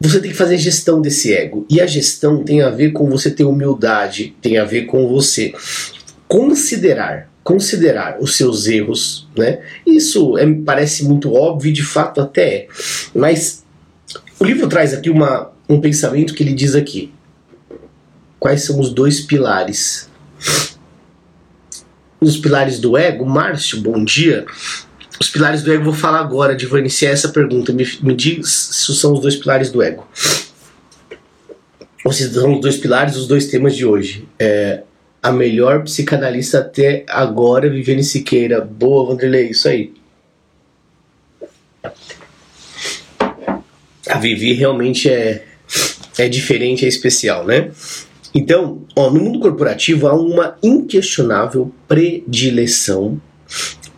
Você 0.00 0.20
tem 0.20 0.30
que 0.30 0.36
fazer 0.36 0.58
gestão 0.58 1.00
desse 1.00 1.34
ego. 1.34 1.66
E 1.68 1.80
a 1.80 1.86
gestão 1.86 2.44
tem 2.44 2.62
a 2.62 2.70
ver 2.70 2.92
com 2.92 3.08
você 3.08 3.30
ter 3.30 3.44
humildade, 3.44 4.36
tem 4.40 4.58
a 4.58 4.64
ver 4.64 4.86
com 4.86 5.08
você 5.08 5.52
considerar 6.28 7.28
considerar 7.48 8.18
os 8.20 8.36
seus 8.36 8.66
erros, 8.66 9.26
né? 9.34 9.60
Isso 9.86 10.36
é, 10.36 10.44
parece 10.66 11.06
muito 11.06 11.32
óbvio, 11.32 11.72
de 11.72 11.82
fato 11.82 12.20
até 12.20 12.54
é. 12.54 12.68
Mas 13.14 13.64
o 14.38 14.44
livro 14.44 14.68
traz 14.68 14.92
aqui 14.92 15.08
uma, 15.08 15.50
um 15.66 15.80
pensamento 15.80 16.34
que 16.34 16.42
ele 16.42 16.52
diz 16.52 16.74
aqui. 16.74 17.10
Quais 18.38 18.64
são 18.64 18.78
os 18.78 18.90
dois 18.92 19.20
pilares? 19.20 20.10
Os 22.20 22.36
pilares 22.36 22.78
do 22.78 22.98
ego, 22.98 23.24
Márcio, 23.24 23.80
bom 23.80 24.04
dia. 24.04 24.44
Os 25.20 25.28
pilares 25.28 25.62
do 25.62 25.72
ego, 25.72 25.84
vou 25.84 25.92
falar 25.92 26.20
agora, 26.20 26.54
de 26.54 26.66
vou 26.66 26.78
iniciar 26.78 27.10
essa 27.10 27.28
pergunta. 27.28 27.72
Me, 27.72 27.84
me 28.02 28.14
diz 28.14 28.48
se 28.48 28.94
são 28.94 29.12
os 29.12 29.20
dois 29.20 29.36
pilares 29.36 29.70
do 29.70 29.82
ego. 29.82 30.06
Ou 32.04 32.12
se 32.12 32.32
são 32.32 32.54
os 32.54 32.60
dois 32.60 32.76
pilares, 32.76 33.16
os 33.16 33.26
dois 33.26 33.46
temas 33.46 33.76
de 33.76 33.84
hoje. 33.84 34.28
É, 34.38 34.82
a 35.22 35.32
melhor 35.32 35.82
psicanalista 35.82 36.60
até 36.60 37.04
agora, 37.08 37.68
Viviane 37.68 38.04
Siqueira. 38.04 38.60
Boa, 38.60 39.08
Vanderlei, 39.08 39.50
isso 39.50 39.68
aí. 39.68 39.92
A 44.08 44.18
Vivi 44.18 44.54
realmente 44.54 45.10
é, 45.10 45.44
é 46.16 46.28
diferente, 46.28 46.84
é 46.84 46.88
especial, 46.88 47.44
né? 47.44 47.70
Então, 48.34 48.82
ó, 48.94 49.10
no 49.10 49.20
mundo 49.20 49.40
corporativo 49.40 50.06
há 50.06 50.14
uma 50.14 50.56
inquestionável 50.62 51.72
predileção 51.88 53.20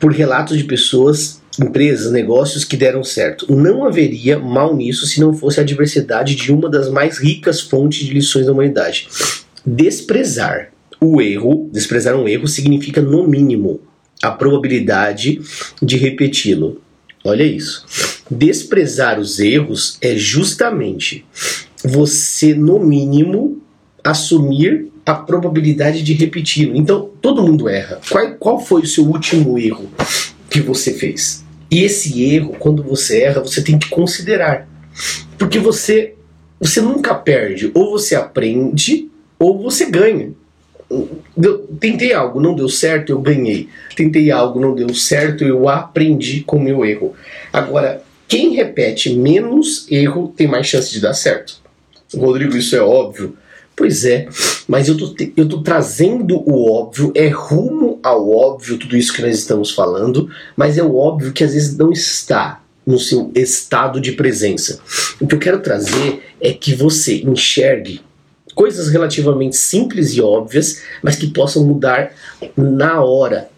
por 0.00 0.12
relatos 0.12 0.57
de 0.57 0.64
pessoas, 0.64 1.40
empresas, 1.61 2.11
negócios 2.11 2.64
que 2.64 2.76
deram 2.76 3.04
certo. 3.04 3.52
Não 3.54 3.85
haveria 3.85 4.38
mal 4.38 4.75
nisso 4.75 5.07
se 5.07 5.21
não 5.21 5.35
fosse 5.35 5.61
a 5.61 5.64
diversidade 5.64 6.35
de 6.35 6.50
uma 6.50 6.69
das 6.69 6.88
mais 6.88 7.19
ricas 7.19 7.61
fontes 7.61 8.07
de 8.07 8.14
lições 8.14 8.47
da 8.47 8.52
humanidade. 8.52 9.07
Desprezar 9.64 10.73
o 11.00 11.21
erro, 11.21 11.69
desprezar 11.73 12.16
um 12.16 12.26
erro, 12.26 12.49
significa, 12.49 13.00
no 13.00 13.28
mínimo, 13.28 13.80
a 14.23 14.30
probabilidade 14.30 15.40
de 15.83 15.97
repeti-lo. 15.97 16.80
Olha 17.23 17.45
isso. 17.45 17.85
Desprezar 18.30 19.21
os 19.21 19.38
erros 19.38 19.99
é 20.00 20.16
justamente 20.16 21.25
você, 21.85 22.54
no 22.54 22.78
mínimo, 22.78 23.60
assumir 24.04 24.90
a 25.04 25.14
probabilidade 25.14 26.02
de 26.02 26.12
repeti-lo. 26.14 26.76
Então, 26.76 27.11
todo 27.21 27.42
mundo 27.42 27.69
erra. 27.69 28.00
Qual, 28.09 28.33
qual 28.35 28.61
foi 28.61 28.83
o 28.83 28.87
seu 28.87 29.04
último 29.04 29.59
erro 29.59 29.90
que 30.49 30.61
você 30.61 30.92
fez? 30.92 31.45
E 31.71 31.83
esse 31.83 32.23
erro, 32.25 32.57
quando 32.59 32.83
você 32.83 33.23
erra, 33.23 33.40
você 33.40 33.62
tem 33.62 33.78
que 33.78 33.88
considerar. 33.88 34.69
Porque 35.38 35.59
você, 35.59 36.14
você 36.59 36.80
nunca 36.80 37.14
perde. 37.14 37.71
Ou 37.75 37.90
você 37.90 38.14
aprende, 38.14 39.09
ou 39.38 39.62
você 39.62 39.87
ganha. 39.87 40.33
Deu, 41.37 41.59
tentei 41.78 42.12
algo, 42.12 42.40
não 42.40 42.54
deu 42.54 42.69
certo, 42.69 43.11
eu 43.11 43.21
ganhei. 43.21 43.69
Tentei 43.95 44.30
algo, 44.30 44.61
não 44.61 44.75
deu 44.75 44.92
certo, 44.92 45.45
eu 45.45 45.69
aprendi 45.69 46.42
com 46.42 46.57
o 46.57 46.62
meu 46.62 46.85
erro. 46.85 47.14
Agora, 47.52 48.02
quem 48.26 48.54
repete 48.54 49.14
menos 49.14 49.87
erro 49.90 50.33
tem 50.37 50.49
mais 50.49 50.66
chance 50.66 50.92
de 50.92 51.00
dar 51.00 51.14
certo. 51.14 51.61
Rodrigo, 52.14 52.57
isso 52.57 52.75
é 52.75 52.80
óbvio. 52.80 53.37
Pois 53.80 54.04
é, 54.04 54.28
mas 54.68 54.88
eu 54.88 54.94
tô, 54.94 55.14
eu 55.34 55.49
tô 55.49 55.62
trazendo 55.62 56.37
o 56.37 56.70
óbvio, 56.70 57.10
é 57.14 57.28
rumo 57.28 57.99
ao 58.02 58.30
óbvio 58.30 58.76
tudo 58.76 58.94
isso 58.94 59.10
que 59.14 59.22
nós 59.22 59.38
estamos 59.38 59.70
falando, 59.70 60.28
mas 60.54 60.76
é 60.76 60.82
o 60.82 60.96
óbvio 60.96 61.32
que 61.32 61.42
às 61.42 61.54
vezes 61.54 61.78
não 61.78 61.90
está 61.90 62.62
no 62.87 62.99
seu 62.99 63.32
estado 63.34 63.99
de 63.99 64.12
presença. 64.12 64.80
O 65.18 65.26
que 65.26 65.34
eu 65.34 65.38
quero 65.38 65.60
trazer 65.60 66.22
é 66.42 66.52
que 66.52 66.75
você 66.75 67.22
enxergue 67.22 68.02
coisas 68.54 68.90
relativamente 68.90 69.56
simples 69.56 70.12
e 70.12 70.20
óbvias, 70.20 70.82
mas 71.02 71.16
que 71.16 71.28
possam 71.28 71.64
mudar 71.64 72.12
na 72.54 73.02
hora, 73.02 73.49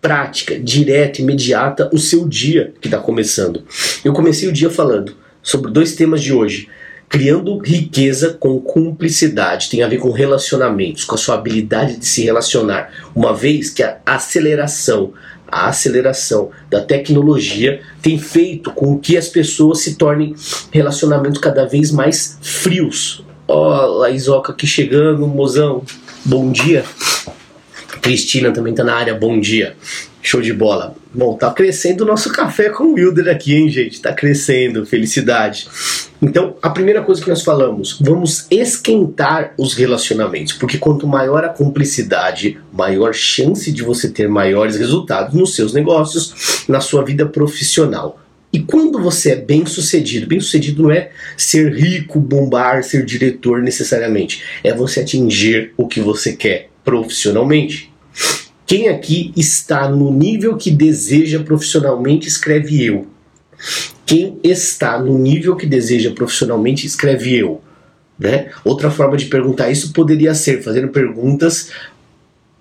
prática, 0.00 0.56
direta, 0.56 1.20
imediata, 1.20 1.90
o 1.92 1.98
seu 1.98 2.28
dia 2.28 2.72
que 2.80 2.86
está 2.86 2.98
começando. 2.98 3.64
Eu 4.04 4.12
comecei 4.12 4.48
o 4.48 4.52
dia 4.52 4.70
falando 4.70 5.16
sobre 5.42 5.72
dois 5.72 5.96
temas 5.96 6.22
de 6.22 6.32
hoje. 6.32 6.68
Criando 7.14 7.58
riqueza 7.58 8.36
com 8.40 8.58
cumplicidade 8.58 9.70
tem 9.70 9.84
a 9.84 9.88
ver 9.88 9.98
com 9.98 10.10
relacionamentos, 10.10 11.04
com 11.04 11.14
a 11.14 11.18
sua 11.18 11.36
habilidade 11.36 11.96
de 11.96 12.04
se 12.04 12.24
relacionar. 12.24 12.90
Uma 13.14 13.32
vez 13.32 13.70
que 13.70 13.84
a 13.84 13.98
aceleração, 14.04 15.12
a 15.46 15.68
aceleração 15.68 16.50
da 16.68 16.80
tecnologia 16.80 17.80
tem 18.02 18.18
feito 18.18 18.72
com 18.72 18.98
que 18.98 19.16
as 19.16 19.28
pessoas 19.28 19.82
se 19.82 19.94
tornem 19.94 20.34
relacionamentos 20.72 21.40
cada 21.40 21.64
vez 21.64 21.92
mais 21.92 22.36
frios, 22.42 23.24
Ó, 23.46 23.84
oh, 23.84 23.98
Laizoca 23.98 24.50
aqui 24.50 24.66
chegando, 24.66 25.24
mozão. 25.28 25.84
Bom 26.24 26.50
dia. 26.50 26.84
Cristina 28.02 28.50
também 28.50 28.74
tá 28.74 28.82
na 28.82 28.96
área, 28.96 29.14
bom 29.14 29.38
dia. 29.38 29.76
Show 30.26 30.40
de 30.40 30.54
bola. 30.54 30.96
Bom, 31.12 31.36
tá 31.36 31.52
crescendo 31.52 32.00
o 32.00 32.06
nosso 32.06 32.32
café 32.32 32.70
com 32.70 32.84
o 32.84 32.94
Wilder 32.94 33.28
aqui, 33.28 33.54
hein, 33.54 33.68
gente? 33.68 34.00
Tá 34.00 34.10
crescendo, 34.10 34.86
felicidade. 34.86 35.68
Então, 36.20 36.56
a 36.62 36.70
primeira 36.70 37.02
coisa 37.02 37.22
que 37.22 37.28
nós 37.28 37.42
falamos, 37.42 37.98
vamos 38.00 38.46
esquentar 38.50 39.52
os 39.58 39.74
relacionamentos, 39.74 40.54
porque 40.54 40.78
quanto 40.78 41.06
maior 41.06 41.44
a 41.44 41.50
cumplicidade, 41.50 42.58
maior 42.72 43.12
chance 43.12 43.70
de 43.70 43.82
você 43.82 44.08
ter 44.08 44.26
maiores 44.26 44.76
resultados 44.76 45.34
nos 45.34 45.54
seus 45.54 45.74
negócios, 45.74 46.64
na 46.66 46.80
sua 46.80 47.04
vida 47.04 47.26
profissional. 47.26 48.18
E 48.50 48.60
quando 48.60 48.98
você 49.02 49.32
é 49.32 49.36
bem 49.36 49.66
sucedido, 49.66 50.26
bem 50.26 50.40
sucedido 50.40 50.84
não 50.84 50.90
é 50.90 51.10
ser 51.36 51.70
rico, 51.70 52.18
bombar, 52.18 52.82
ser 52.82 53.04
diretor 53.04 53.60
necessariamente, 53.60 54.42
é 54.64 54.72
você 54.72 55.00
atingir 55.00 55.74
o 55.76 55.86
que 55.86 56.00
você 56.00 56.32
quer 56.32 56.70
profissionalmente. 56.82 57.92
Quem 58.66 58.88
aqui 58.88 59.32
está 59.36 59.88
no 59.88 60.12
nível 60.12 60.56
que 60.56 60.70
deseja 60.70 61.42
profissionalmente, 61.42 62.26
escreve 62.26 62.84
eu. 62.84 63.06
Quem 64.06 64.38
está 64.42 64.98
no 64.98 65.18
nível 65.18 65.56
que 65.56 65.66
deseja 65.66 66.12
profissionalmente, 66.12 66.86
escreve 66.86 67.36
eu. 67.36 67.62
Né? 68.18 68.50
Outra 68.64 68.90
forma 68.90 69.16
de 69.16 69.26
perguntar 69.26 69.70
isso 69.70 69.92
poderia 69.92 70.34
ser 70.34 70.62
fazendo 70.62 70.88
perguntas 70.88 71.70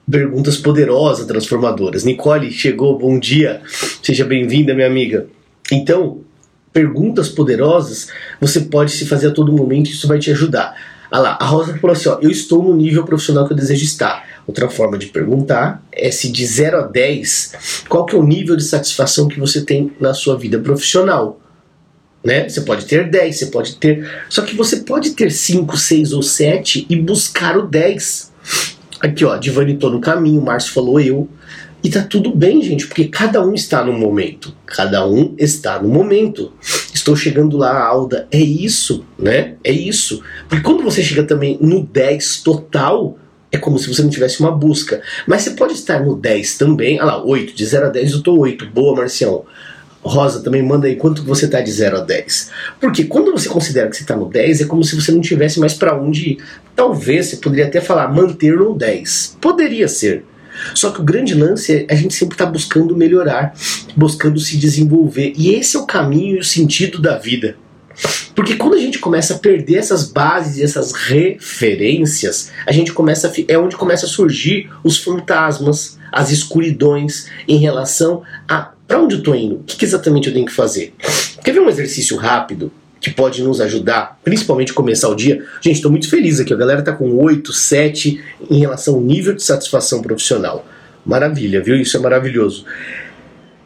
perguntas 0.10 0.57
poderosas, 0.57 1.25
transformadoras. 1.25 2.03
Nicole 2.03 2.51
chegou, 2.51 2.98
bom 2.98 3.17
dia, 3.17 3.62
seja 4.01 4.25
bem-vinda, 4.25 4.74
minha 4.74 4.88
amiga. 4.88 5.27
Então, 5.72 6.19
perguntas 6.74 7.29
poderosas 7.29 8.10
você 8.41 8.62
pode 8.62 8.91
se 8.91 9.05
fazer 9.05 9.27
a 9.27 9.31
todo 9.31 9.53
momento 9.53 9.89
isso 9.89 10.07
vai 10.07 10.19
te 10.19 10.31
ajudar. 10.31 10.75
Ah 11.10 11.19
lá, 11.19 11.38
a 11.39 11.45
Rosa 11.45 11.77
falou 11.77 11.95
assim: 11.95 12.10
ó, 12.10 12.17
eu 12.22 12.31
estou 12.31 12.63
no 12.63 12.75
nível 12.75 13.03
profissional 13.05 13.45
que 13.45 13.53
eu 13.53 13.57
desejo 13.57 13.86
estar. 13.86 14.27
Outra 14.46 14.70
forma 14.70 14.98
de 14.98 15.08
perguntar 15.08 15.82
é 15.92 16.12
se 16.12 16.32
de 16.32 16.46
0 16.46 16.78
a 16.78 16.82
10, 16.82 17.86
qual 17.88 18.06
que 18.06 18.16
é 18.16 18.20
o 18.20 18.24
nível 18.24 18.56
de 18.56 18.64
satisfação 18.64 19.28
que 19.28 19.40
você 19.40 19.62
tem 19.62 19.92
na 20.00 20.14
sua 20.14 20.38
vida 20.38 20.60
profissional. 20.60 21.40
Né? 22.24 22.48
Você 22.48 22.62
pode 22.62 22.86
ter 22.86 23.10
10, 23.10 23.38
você 23.38 23.46
pode 23.48 23.76
ter. 23.78 24.10
Só 24.30 24.42
que 24.42 24.56
você 24.56 24.78
pode 24.78 25.12
ter 25.12 25.32
5, 25.32 25.78
6 25.78 26.14
ou 26.14 26.24
7 26.24 26.86
e 26.90 26.96
buscar 26.96 27.58
o 27.58 27.68
10. 27.68 28.32
Aqui, 29.00 29.26
ó, 29.26 29.36
Divani 29.38 29.78
tô 29.78 29.90
no 29.90 30.00
caminho, 30.00 30.42
Márcio 30.42 30.74
falou 30.74 31.00
eu. 31.00 31.28
E 31.84 31.90
tá 31.90 32.02
tudo 32.02 32.34
bem, 32.34 32.62
gente, 32.62 32.88
porque 32.88 33.10
cada 33.10 33.46
um 33.46 33.54
está 33.54 33.84
no 33.84 33.92
momento. 33.92 34.56
Cada 34.66 35.06
um 35.06 35.36
está 35.38 35.82
no 35.82 35.90
momento. 35.90 36.54
Estou 36.94 37.14
chegando 37.14 37.58
lá, 37.58 37.86
Alda. 37.86 38.26
É 38.32 38.40
isso, 38.40 39.06
né? 39.20 39.56
É 39.62 39.72
isso. 39.72 40.24
Porque 40.48 40.64
quando 40.64 40.82
você 40.82 41.04
chega 41.04 41.24
também 41.24 41.58
no 41.60 41.84
10 41.84 42.38
total, 42.42 43.18
é 43.53 43.57
como 43.60 43.77
se 43.77 43.88
você 43.88 44.01
não 44.01 44.10
tivesse 44.10 44.39
uma 44.39 44.51
busca. 44.51 45.00
Mas 45.27 45.43
você 45.43 45.51
pode 45.51 45.74
estar 45.74 46.03
no 46.03 46.15
10 46.15 46.57
também. 46.57 47.00
Olha 47.00 47.05
lá, 47.05 47.24
8. 47.24 47.53
De 47.53 47.63
0 47.63 47.86
a 47.86 47.89
10 47.89 48.12
eu 48.13 48.24
tô 48.24 48.36
8. 48.39 48.65
Boa, 48.65 48.95
Marcião. 48.95 49.45
Rosa, 50.01 50.41
também 50.41 50.63
manda 50.63 50.88
aí 50.88 50.95
quanto 50.95 51.24
você 51.24 51.48
tá 51.48 51.62
de 51.62 51.72
0 51.72 51.98
a 51.98 52.01
10. 52.01 52.50
Porque 52.81 53.03
quando 53.05 53.31
você 53.31 53.48
considera 53.48 53.88
que 53.89 53.95
você 53.95 54.03
tá 54.03 54.17
no 54.17 54.27
10, 54.27 54.62
é 54.62 54.65
como 54.65 54.83
se 54.83 55.00
você 55.00 55.12
não 55.12 55.22
tivesse 55.22 55.60
mais 55.60 55.75
para 55.75 55.95
onde 55.95 56.31
ir. 56.31 56.38
Talvez 56.75 57.27
você 57.27 57.38
poderia 57.38 57.67
até 57.67 57.79
falar 57.79 58.12
manter 58.12 58.57
no 58.57 58.75
10. 58.75 59.38
Poderia 59.39 59.88
ser. 59.88 60.25
Só 60.74 60.89
que 60.89 61.00
o 61.00 61.03
grande 61.03 61.36
lance 61.36 61.86
é 61.88 61.93
a 61.93 61.95
gente 61.95 62.13
sempre 62.15 62.33
está 62.33 62.45
buscando 62.45 62.98
melhorar, 62.98 63.53
buscando 63.95 64.39
se 64.39 64.57
desenvolver. 64.57 65.33
E 65.38 65.53
esse 65.53 65.77
é 65.77 65.79
o 65.79 65.86
caminho 65.86 66.38
e 66.38 66.39
o 66.39 66.43
sentido 66.43 67.00
da 67.00 67.17
vida. 67.17 67.55
Porque 68.36 68.56
quando 68.56 68.76
a 68.76 68.80
gente 68.80 69.00
começa 69.00 69.36
a 69.36 69.40
perder 69.40 69.78
essas 69.78 70.12
bases 70.12 70.58
e 70.58 70.64
essas 70.64 70.92
referências, 70.92 72.52
a 72.66 72.72
gente 72.72 72.92
começa 72.92 73.28
a, 73.28 73.32
é 73.48 73.58
onde 73.58 73.76
começa 73.76 74.06
a 74.06 74.10
surgir 74.10 74.70
os 74.84 74.98
fantasmas, 74.98 75.98
as 76.12 76.32
escuridões 76.32 77.28
em 77.48 77.58
relação 77.58 78.24
a 78.48 78.74
para 78.88 79.02
onde 79.02 79.16
eu 79.16 79.20
estou 79.20 79.36
indo, 79.36 79.56
o 79.56 79.64
que, 79.64 79.78
que 79.78 79.86
exatamente 79.86 80.28
eu 80.28 80.34
tenho 80.34 80.46
que 80.46 80.52
fazer. 80.52 80.94
Quer 81.44 81.54
ver 81.54 81.62
um 81.62 81.70
exercício 81.70 82.18
rápido 82.18 82.72
que 83.00 83.10
pode 83.10 83.42
nos 83.42 83.60
ajudar, 83.60 84.20
principalmente 84.24 84.74
começar 84.74 85.10
o 85.10 85.16
dia? 85.16 85.44
Gente, 85.62 85.78
estou 85.78 85.90
muito 85.90 86.10
feliz 86.10 86.40
aqui, 86.40 86.54
a 86.54 86.58
galera 86.58 86.80
está 86.80 86.92
com 86.92 87.12
8, 87.16 87.52
7 87.52 88.22
em 88.52 88.60
relação 88.60 88.96
ao 88.96 89.02
nível 89.02 89.34
de 89.34 89.42
satisfação 89.42 90.02
profissional. 90.02 90.66
Maravilha, 91.06 91.62
viu? 91.62 91.76
Isso 91.76 91.98
é 91.98 92.00
maravilhoso. 92.00 92.66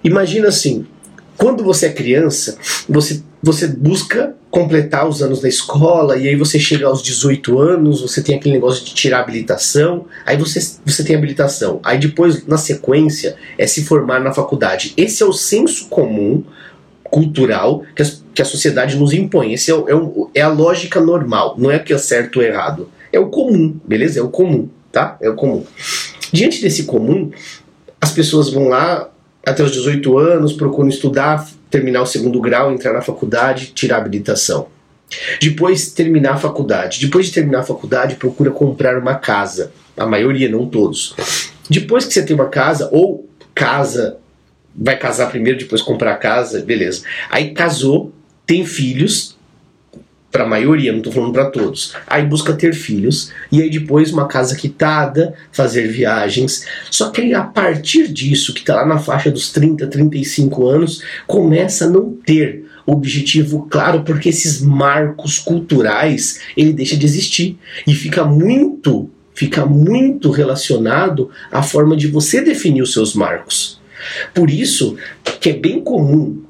Imagina 0.03 0.47
assim, 0.47 0.85
quando 1.37 1.63
você 1.63 1.87
é 1.87 1.91
criança, 1.91 2.57
você, 2.87 3.21
você 3.47 3.65
busca 3.65 4.35
completar 4.51 5.07
os 5.07 5.23
anos 5.23 5.39
da 5.39 5.47
escola, 5.47 6.17
e 6.17 6.27
aí 6.27 6.35
você 6.35 6.59
chega 6.59 6.85
aos 6.85 7.01
18 7.01 7.57
anos, 7.59 8.01
você 8.01 8.21
tem 8.21 8.35
aquele 8.35 8.55
negócio 8.55 8.83
de 8.83 8.93
tirar 8.93 9.21
habilitação, 9.21 10.05
aí 10.25 10.35
você, 10.35 10.59
você 10.85 11.01
tem 11.01 11.15
habilitação. 11.15 11.79
Aí 11.81 11.97
depois, 11.97 12.45
na 12.45 12.57
sequência, 12.57 13.37
é 13.57 13.65
se 13.65 13.85
formar 13.85 14.19
na 14.19 14.33
faculdade. 14.33 14.93
Esse 14.97 15.23
é 15.23 15.25
o 15.25 15.31
senso 15.31 15.87
comum 15.87 16.43
cultural 17.05 17.83
que 17.95 18.03
a, 18.03 18.05
que 18.33 18.41
a 18.41 18.45
sociedade 18.45 18.97
nos 18.97 19.13
impõe. 19.13 19.53
Esse 19.53 19.71
é, 19.71 19.75
é, 19.75 20.39
é 20.39 20.41
a 20.41 20.49
lógica 20.49 20.99
normal, 20.99 21.55
não 21.57 21.71
é 21.71 21.79
que 21.79 21.93
é 21.93 21.97
certo 21.97 22.39
ou 22.39 22.45
errado. 22.45 22.89
É 23.13 23.19
o 23.19 23.29
comum, 23.29 23.79
beleza? 23.85 24.19
É 24.19 24.21
o 24.21 24.27
comum, 24.27 24.67
tá? 24.91 25.17
É 25.21 25.29
o 25.29 25.35
comum. 25.35 25.63
Diante 26.33 26.61
desse 26.61 26.83
comum, 26.83 27.31
as 28.01 28.11
pessoas 28.11 28.49
vão 28.49 28.67
lá, 28.67 29.09
até 29.47 29.63
os 29.63 29.71
18 29.71 30.17
anos, 30.17 30.53
procuram 30.53 30.89
estudar, 30.89 31.47
terminar 31.69 32.01
o 32.01 32.05
segundo 32.05 32.41
grau, 32.41 32.71
entrar 32.71 32.93
na 32.93 33.01
faculdade, 33.01 33.67
tirar 33.67 33.95
a 33.95 33.99
habilitação. 33.99 34.67
Depois 35.41 35.91
terminar 35.91 36.33
a 36.33 36.37
faculdade. 36.37 36.99
Depois 36.99 37.27
de 37.27 37.31
terminar 37.31 37.59
a 37.59 37.63
faculdade, 37.63 38.15
procura 38.15 38.51
comprar 38.51 38.99
uma 38.99 39.15
casa. 39.15 39.71
A 39.95 40.05
maioria, 40.05 40.49
não 40.49 40.67
todos. 40.67 41.15
Depois 41.69 42.05
que 42.05 42.13
você 42.13 42.25
tem 42.25 42.35
uma 42.35 42.49
casa, 42.49 42.89
ou 42.91 43.27
casa, 43.55 44.17
vai 44.75 44.97
casar 44.97 45.29
primeiro, 45.29 45.57
depois 45.57 45.81
comprar 45.81 46.15
casa, 46.17 46.61
beleza. 46.61 47.03
Aí 47.29 47.51
casou, 47.51 48.11
tem 48.45 48.65
filhos, 48.65 49.36
para 50.37 50.45
a 50.45 50.47
maioria, 50.47 50.91
não 50.91 50.99
estou 50.99 51.11
falando 51.11 51.33
para 51.33 51.49
todos. 51.49 51.95
Aí 52.05 52.23
busca 52.23 52.53
ter 52.53 52.75
filhos 52.75 53.31
e 53.51 53.59
aí 53.59 53.71
depois 53.71 54.13
uma 54.13 54.27
casa 54.27 54.55
quitada, 54.55 55.33
fazer 55.51 55.87
viagens. 55.87 56.63
Só 56.91 57.09
que 57.09 57.21
aí, 57.21 57.33
a 57.33 57.41
partir 57.41 58.07
disso, 58.07 58.53
que 58.53 58.59
está 58.59 58.75
lá 58.75 58.85
na 58.85 58.99
faixa 58.99 59.31
dos 59.31 59.51
30, 59.51 59.87
35 59.87 60.67
anos, 60.67 61.01
começa 61.25 61.85
a 61.85 61.89
não 61.89 62.13
ter 62.13 62.65
objetivo 62.85 63.67
claro, 63.67 64.03
porque 64.03 64.29
esses 64.29 64.61
marcos 64.61 65.39
culturais 65.39 66.39
ele 66.55 66.71
deixa 66.71 66.95
de 66.95 67.05
existir 67.07 67.57
e 67.87 67.95
fica 67.95 68.23
muito, 68.23 69.09
fica 69.33 69.65
muito 69.65 70.29
relacionado 70.29 71.31
à 71.51 71.63
forma 71.63 71.97
de 71.97 72.07
você 72.07 72.41
definir 72.41 72.83
os 72.83 72.93
seus 72.93 73.15
marcos. 73.15 73.81
Por 74.35 74.51
isso 74.51 74.95
que 75.41 75.49
é 75.49 75.53
bem 75.53 75.81
comum 75.81 76.43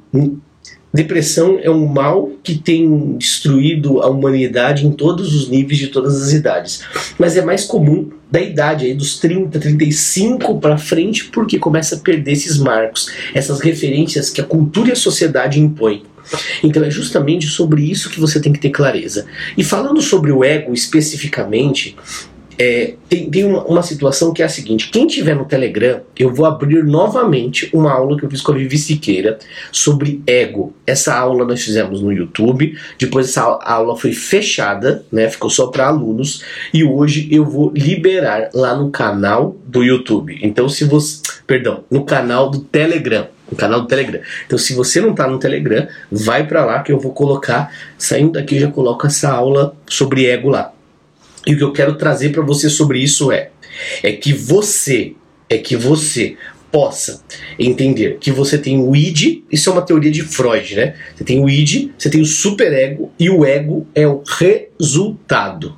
Depressão 0.93 1.59
é 1.61 1.69
um 1.69 1.85
mal 1.85 2.31
que 2.41 2.55
tem 2.55 3.17
destruído 3.17 4.01
a 4.01 4.07
humanidade 4.07 4.87
em 4.87 4.91
todos 4.91 5.35
os 5.35 5.49
níveis 5.49 5.77
de 5.77 5.89
todas 5.89 6.21
as 6.21 6.31
idades. 6.31 6.81
Mas 7.19 7.35
é 7.35 7.43
mais 7.43 7.65
comum 7.65 8.09
da 8.31 8.41
idade 8.41 8.85
aí 8.85 8.93
dos 8.93 9.19
30, 9.19 9.59
35 9.59 10.59
para 10.59 10.77
frente, 10.77 11.25
porque 11.25 11.59
começa 11.59 11.95
a 11.95 11.99
perder 11.99 12.31
esses 12.31 12.57
marcos, 12.57 13.11
essas 13.33 13.59
referências 13.59 14.29
que 14.29 14.41
a 14.41 14.45
cultura 14.45 14.89
e 14.89 14.93
a 14.93 14.95
sociedade 14.95 15.59
impõem. 15.59 16.03
Então 16.63 16.83
é 16.83 16.89
justamente 16.89 17.47
sobre 17.47 17.83
isso 17.89 18.09
que 18.09 18.19
você 18.19 18.39
tem 18.39 18.51
que 18.51 18.59
ter 18.59 18.69
clareza. 18.69 19.25
E 19.57 19.63
falando 19.63 20.01
sobre 20.01 20.31
o 20.31 20.43
ego 20.43 20.73
especificamente, 20.73 21.95
é, 22.59 22.95
tem, 23.07 23.29
tem 23.29 23.45
uma, 23.45 23.63
uma, 23.65 23.83
situação 23.83 24.33
que 24.33 24.41
é 24.41 24.45
a 24.45 24.49
seguinte: 24.49 24.89
quem 24.89 25.05
tiver 25.05 25.35
no 25.35 25.45
Telegram, 25.45 26.01
eu 26.17 26.33
vou 26.33 26.45
abrir 26.45 26.83
novamente 26.83 27.69
uma 27.71 27.91
aula 27.91 28.17
que 28.17 28.25
eu 28.25 28.29
fiz 28.29 28.41
com 28.41 28.51
a 28.51 28.55
Vivi 28.55 28.77
Siqueira 28.77 29.37
sobre 29.71 30.21
ego. 30.25 30.73
Essa 30.85 31.15
aula 31.15 31.45
nós 31.45 31.63
fizemos 31.63 32.01
no 32.01 32.11
YouTube, 32.11 32.75
depois 32.97 33.29
essa 33.29 33.43
aula 33.43 33.95
foi 33.95 34.11
fechada, 34.11 35.05
né, 35.11 35.29
ficou 35.29 35.49
só 35.49 35.67
para 35.67 35.87
alunos, 35.87 36.43
e 36.73 36.83
hoje 36.83 37.27
eu 37.31 37.45
vou 37.45 37.71
liberar 37.75 38.49
lá 38.53 38.75
no 38.75 38.89
canal 38.89 39.55
do 39.65 39.83
YouTube. 39.83 40.39
Então, 40.41 40.67
se 40.67 40.83
você. 40.83 41.21
Perdão, 41.45 41.83
no 41.89 42.03
canal 42.03 42.49
do 42.49 42.59
Telegram 42.59 43.27
no 43.49 43.55
canal 43.55 43.79
do 43.79 43.87
Telegram. 43.87 44.19
Então, 44.45 44.57
se 44.57 44.73
você 44.73 44.99
não 44.99 45.11
está 45.11 45.25
no 45.25 45.39
Telegram, 45.39 45.87
vai 46.11 46.45
para 46.45 46.65
lá 46.65 46.83
que 46.83 46.91
eu 46.91 46.99
vou 46.99 47.13
colocar. 47.13 47.71
Saindo 47.97 48.33
daqui, 48.33 48.55
eu 48.55 48.61
já 48.61 48.67
coloco 48.69 49.07
essa 49.07 49.31
aula 49.31 49.73
sobre 49.87 50.25
ego 50.25 50.49
lá. 50.49 50.73
E 51.47 51.53
o 51.53 51.57
que 51.57 51.63
eu 51.63 51.71
quero 51.71 51.95
trazer 51.95 52.29
para 52.33 52.43
você 52.43 52.69
sobre 52.69 52.99
isso 52.99 53.31
é 53.31 53.51
é 54.03 54.11
que 54.11 54.33
você 54.33 55.13
é 55.49 55.57
que 55.57 55.77
você 55.77 56.35
possa 56.69 57.23
entender 57.57 58.17
que 58.19 58.31
você 58.31 58.57
tem 58.57 58.77
o 58.79 58.93
id, 58.93 59.43
isso 59.49 59.69
é 59.69 59.73
uma 59.73 59.81
teoria 59.81 60.11
de 60.11 60.21
Freud, 60.21 60.75
né? 60.75 60.95
Você 61.15 61.23
tem 61.23 61.41
o 61.41 61.49
id, 61.49 61.91
você 61.97 62.09
tem 62.09 62.19
o 62.19 62.25
superego 62.25 63.11
e 63.17 63.29
o 63.29 63.45
ego 63.45 63.87
é 63.95 64.05
o 64.05 64.21
resultado. 64.25 65.77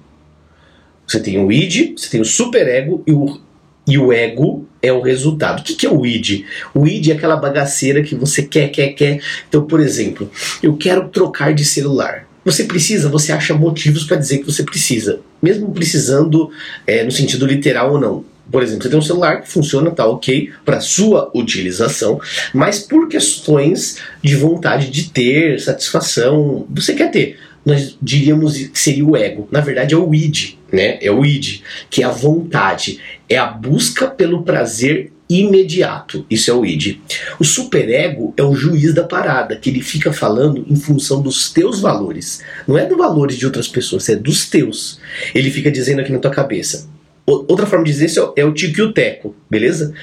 Você 1.07 1.19
tem 1.19 1.39
o 1.39 1.51
id, 1.51 1.93
você 1.95 2.09
tem 2.09 2.21
o 2.21 2.25
superego 2.25 3.03
e 3.05 3.11
o 3.11 3.39
e 3.87 3.97
o 3.97 4.13
ego 4.13 4.67
é 4.83 4.93
o 4.93 5.01
resultado. 5.01 5.61
O 5.61 5.63
que, 5.63 5.73
que 5.73 5.85
é 5.85 5.89
o 5.89 6.05
id? 6.05 6.45
O 6.75 6.85
id 6.85 7.07
é 7.07 7.13
aquela 7.13 7.35
bagaceira 7.35 8.03
que 8.03 8.13
você 8.13 8.43
quer, 8.43 8.69
quer, 8.69 8.89
quer. 8.89 9.19
Então, 9.47 9.65
por 9.65 9.79
exemplo, 9.79 10.29
eu 10.61 10.77
quero 10.77 11.09
trocar 11.09 11.55
de 11.55 11.65
celular. 11.65 12.27
Você 12.45 12.65
precisa, 12.65 13.09
você 13.09 13.31
acha 13.31 13.55
motivos 13.55 14.03
para 14.03 14.17
dizer 14.17 14.39
que 14.39 14.45
você 14.45 14.61
precisa, 14.61 15.21
mesmo 15.41 15.71
precisando 15.71 16.49
é, 16.85 17.03
no 17.03 17.11
sentido 17.11 17.45
literal 17.45 17.93
ou 17.93 17.99
não. 17.99 18.25
Por 18.51 18.63
exemplo, 18.63 18.83
você 18.83 18.89
tem 18.89 18.97
um 18.97 19.03
celular 19.03 19.41
que 19.41 19.49
funciona, 19.49 19.91
tá 19.91 20.05
ok, 20.07 20.51
para 20.65 20.81
sua 20.81 21.29
utilização, 21.35 22.19
mas 22.53 22.79
por 22.79 23.07
questões 23.07 23.97
de 24.23 24.35
vontade 24.35 24.89
de 24.89 25.09
ter, 25.11 25.59
satisfação, 25.59 26.65
você 26.69 26.93
quer 26.93 27.11
ter. 27.11 27.37
Nós 27.63 27.95
diríamos 28.01 28.57
que 28.57 28.79
seria 28.79 29.05
o 29.05 29.15
ego. 29.15 29.47
Na 29.51 29.59
verdade, 29.59 29.93
é 29.93 29.97
o 29.97 30.13
id, 30.13 30.55
né? 30.71 30.97
É 31.01 31.11
o 31.11 31.23
id, 31.23 31.61
que 31.89 32.01
é 32.01 32.05
a 32.05 32.09
vontade, 32.09 32.99
é 33.27 33.37
a 33.37 33.45
busca 33.45 34.07
pelo 34.07 34.43
prazer 34.43 35.11
imediato. 35.29 36.25
Isso 36.29 36.49
é 36.49 36.53
o 36.53 36.65
id. 36.65 36.97
O 37.39 37.43
superego 37.43 38.33
é 38.35 38.43
o 38.43 38.55
juiz 38.55 38.93
da 38.93 39.03
parada, 39.03 39.55
que 39.55 39.69
ele 39.69 39.81
fica 39.81 40.11
falando 40.11 40.65
em 40.67 40.75
função 40.75 41.21
dos 41.21 41.51
teus 41.51 41.79
valores. 41.79 42.41
Não 42.67 42.77
é 42.77 42.85
dos 42.85 42.97
valores 42.97 43.37
de 43.37 43.45
outras 43.45 43.67
pessoas, 43.67 44.09
é 44.09 44.15
dos 44.15 44.49
teus. 44.49 44.99
Ele 45.35 45.51
fica 45.51 45.71
dizendo 45.71 46.01
aqui 46.01 46.11
na 46.11 46.19
tua 46.19 46.31
cabeça. 46.31 46.89
Outra 47.25 47.67
forma 47.67 47.85
de 47.85 47.91
dizer 47.91 48.07
isso 48.07 48.33
é 48.35 48.43
o 48.43 48.51
tico 48.51 48.79
e 48.79 48.81
o 48.81 48.91
teco, 48.91 49.35
beleza? 49.47 49.93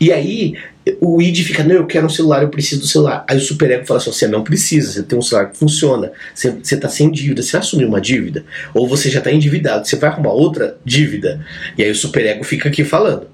E 0.00 0.10
aí 0.10 0.54
o 1.00 1.22
id 1.22 1.44
fica, 1.44 1.62
não, 1.62 1.76
eu 1.76 1.86
quero 1.86 2.06
um 2.06 2.10
celular, 2.10 2.42
eu 2.42 2.48
preciso 2.48 2.80
do 2.80 2.86
celular. 2.88 3.24
Aí 3.28 3.36
o 3.36 3.40
superego 3.40 3.86
fala 3.86 4.00
assim, 4.00 4.10
você 4.10 4.26
não 4.26 4.42
precisa, 4.42 4.90
você 4.90 5.02
tem 5.04 5.16
um 5.16 5.22
celular 5.22 5.50
que 5.50 5.56
funciona, 5.56 6.10
você, 6.34 6.50
você 6.50 6.76
tá 6.76 6.88
sem 6.88 7.12
dívida, 7.12 7.42
você 7.42 7.52
vai 7.52 7.60
assumir 7.60 7.84
uma 7.84 8.00
dívida, 8.00 8.44
ou 8.74 8.88
você 8.88 9.08
já 9.08 9.18
está 9.18 9.30
endividado, 9.30 9.86
você 9.86 9.94
vai 9.94 10.10
arrumar 10.10 10.32
outra 10.32 10.76
dívida. 10.84 11.46
E 11.78 11.84
aí 11.84 11.90
o 11.92 11.94
superego 11.94 12.42
fica 12.42 12.68
aqui 12.68 12.82
falando. 12.82 13.28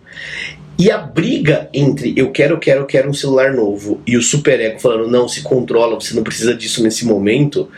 E 0.80 0.90
a 0.90 0.96
briga 0.96 1.68
entre 1.74 2.14
eu 2.16 2.30
quero, 2.30 2.54
eu 2.54 2.58
quero, 2.58 2.80
eu 2.80 2.86
quero 2.86 3.10
um 3.10 3.12
celular 3.12 3.52
novo 3.52 4.00
e 4.06 4.16
o 4.16 4.22
superego 4.22 4.80
falando 4.80 5.10
não, 5.10 5.28
se 5.28 5.42
controla, 5.42 5.94
você 5.94 6.14
não 6.14 6.22
precisa 6.22 6.54
disso 6.54 6.82
nesse 6.82 7.04
momento, 7.04 7.68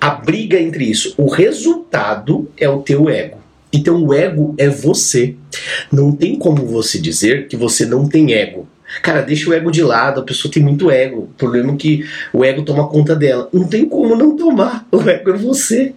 a 0.00 0.10
briga 0.10 0.60
entre 0.60 0.82
isso, 0.82 1.14
o 1.16 1.28
resultado 1.28 2.50
é 2.56 2.68
o 2.68 2.82
teu 2.82 3.08
ego. 3.08 3.38
Então 3.72 4.02
o 4.02 4.12
ego 4.12 4.56
é 4.58 4.68
você. 4.68 5.36
Não 5.92 6.10
tem 6.10 6.36
como 6.36 6.66
você 6.66 6.98
dizer 6.98 7.46
que 7.46 7.56
você 7.56 7.86
não 7.86 8.08
tem 8.08 8.32
ego. 8.32 8.66
Cara, 9.04 9.20
deixa 9.22 9.48
o 9.48 9.54
ego 9.54 9.70
de 9.70 9.84
lado, 9.84 10.20
a 10.20 10.24
pessoa 10.24 10.50
tem 10.52 10.60
muito 10.60 10.90
ego. 10.90 11.28
O 11.30 11.34
problema 11.38 11.74
é 11.74 11.76
que 11.76 12.04
o 12.32 12.44
ego 12.44 12.64
toma 12.64 12.88
conta 12.88 13.14
dela. 13.14 13.48
Não 13.52 13.68
tem 13.68 13.88
como 13.88 14.16
não 14.16 14.36
tomar. 14.36 14.84
O 14.90 15.08
ego 15.08 15.30
é 15.30 15.36
você. 15.36 15.94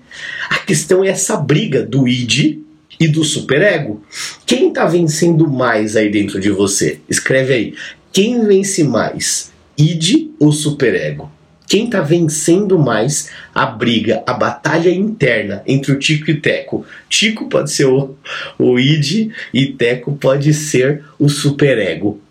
A 0.48 0.60
questão 0.60 1.04
é 1.04 1.08
essa 1.08 1.38
briga 1.38 1.82
do 1.82 2.08
id 2.08 2.60
e 3.02 3.08
do 3.08 3.24
superego. 3.24 4.04
Quem 4.46 4.68
está 4.68 4.86
vencendo 4.86 5.50
mais 5.50 5.96
aí 5.96 6.12
dentro 6.12 6.40
de 6.40 6.52
você? 6.52 7.00
Escreve 7.10 7.52
aí. 7.52 7.74
Quem 8.14 8.46
vence 8.46 8.84
mais? 8.84 9.52
Id 9.76 10.30
ou 10.40 10.52
superego? 10.52 11.32
Quem 11.68 11.86
está 11.86 12.02
vencendo 12.02 12.78
mais 12.78 13.32
a 13.56 13.66
briga, 13.66 14.22
a 14.28 14.34
batalha 14.34 14.92
interna 14.92 15.64
entre 15.66 15.92
o 15.94 15.98
Tico 15.98 16.30
e 16.30 16.40
Teco? 16.40 16.86
Tico 17.10 17.50
pode 17.50 17.72
ser 17.72 17.86
o, 17.86 18.16
o 18.60 18.78
id 18.78 19.32
e 19.52 19.66
Teco 19.68 20.12
pode 20.12 20.54
ser 20.54 21.04
o 21.18 21.28
superego. 21.28 22.22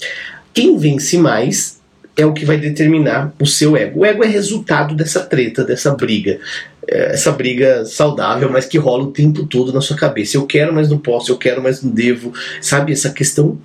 Quem 0.54 0.78
vence 0.78 1.18
mais 1.18 1.79
é 2.16 2.26
o 2.26 2.32
que 2.32 2.44
vai 2.44 2.58
determinar 2.58 3.32
o 3.40 3.46
seu 3.46 3.76
ego. 3.76 4.00
O 4.00 4.04
ego 4.04 4.24
é 4.24 4.26
resultado 4.26 4.94
dessa 4.94 5.20
treta, 5.20 5.64
dessa 5.64 5.94
briga. 5.94 6.38
É, 6.86 7.12
essa 7.12 7.32
briga 7.32 7.84
saudável, 7.84 8.50
mas 8.50 8.66
que 8.66 8.78
rola 8.78 9.04
o 9.04 9.12
tempo 9.12 9.46
todo 9.46 9.72
na 9.72 9.80
sua 9.80 9.96
cabeça. 9.96 10.36
Eu 10.36 10.46
quero, 10.46 10.72
mas 10.72 10.88
não 10.88 10.98
posso, 10.98 11.30
eu 11.30 11.38
quero, 11.38 11.62
mas 11.62 11.82
não 11.82 11.90
devo. 11.90 12.32
Sabe, 12.60 12.92
essa 12.92 13.10
questão 13.10 13.58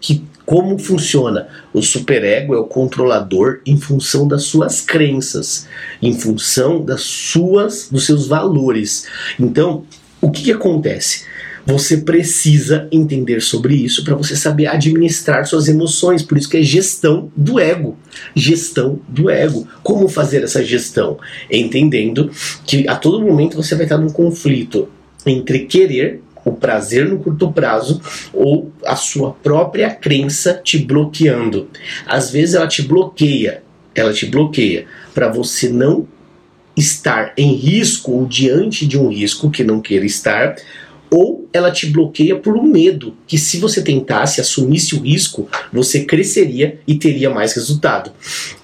que 0.00 0.24
como 0.44 0.78
funciona? 0.78 1.46
O 1.72 1.80
superego 1.80 2.54
é 2.54 2.58
o 2.58 2.64
controlador 2.64 3.60
em 3.64 3.78
função 3.78 4.26
das 4.26 4.42
suas 4.44 4.80
crenças, 4.80 5.68
em 6.00 6.12
função 6.12 6.84
das 6.84 7.02
suas, 7.02 7.88
dos 7.88 8.04
seus 8.04 8.26
valores. 8.26 9.06
Então, 9.38 9.84
o 10.20 10.30
que, 10.30 10.42
que 10.42 10.52
acontece? 10.52 11.24
Você 11.64 11.98
precisa 11.98 12.88
entender 12.90 13.40
sobre 13.40 13.74
isso 13.74 14.04
para 14.04 14.16
você 14.16 14.34
saber 14.34 14.66
administrar 14.66 15.46
suas 15.46 15.68
emoções. 15.68 16.22
Por 16.22 16.36
isso 16.36 16.48
que 16.48 16.56
é 16.56 16.62
gestão 16.62 17.30
do 17.36 17.60
ego. 17.60 17.96
Gestão 18.34 19.00
do 19.08 19.30
ego. 19.30 19.66
Como 19.82 20.08
fazer 20.08 20.42
essa 20.42 20.64
gestão? 20.64 21.18
Entendendo 21.50 22.30
que 22.66 22.88
a 22.88 22.96
todo 22.96 23.20
momento 23.20 23.56
você 23.56 23.74
vai 23.74 23.84
estar 23.84 23.98
num 23.98 24.10
conflito 24.10 24.88
entre 25.24 25.60
querer 25.60 26.20
o 26.44 26.52
prazer 26.52 27.08
no 27.08 27.18
curto 27.18 27.52
prazo 27.52 28.00
ou 28.32 28.72
a 28.84 28.96
sua 28.96 29.30
própria 29.32 29.90
crença 29.90 30.60
te 30.62 30.78
bloqueando. 30.78 31.68
Às 32.06 32.30
vezes 32.30 32.54
ela 32.54 32.66
te 32.66 32.82
bloqueia, 32.82 33.62
ela 33.94 34.12
te 34.12 34.26
bloqueia 34.26 34.86
para 35.14 35.28
você 35.28 35.68
não 35.68 36.08
estar 36.76 37.32
em 37.36 37.54
risco 37.54 38.12
ou 38.12 38.26
diante 38.26 38.86
de 38.86 38.98
um 38.98 39.08
risco 39.08 39.50
que 39.50 39.62
não 39.62 39.80
queira 39.80 40.06
estar, 40.06 40.56
ou 41.12 41.46
ela 41.52 41.70
te 41.70 41.86
bloqueia 41.86 42.36
por 42.36 42.56
um 42.56 42.62
medo 42.62 43.14
que 43.26 43.36
se 43.36 43.58
você 43.58 43.82
tentasse, 43.82 44.40
assumisse 44.40 44.94
o 44.94 45.02
risco, 45.02 45.46
você 45.70 46.04
cresceria 46.04 46.80
e 46.88 46.94
teria 46.94 47.28
mais 47.28 47.52
resultado. 47.52 48.10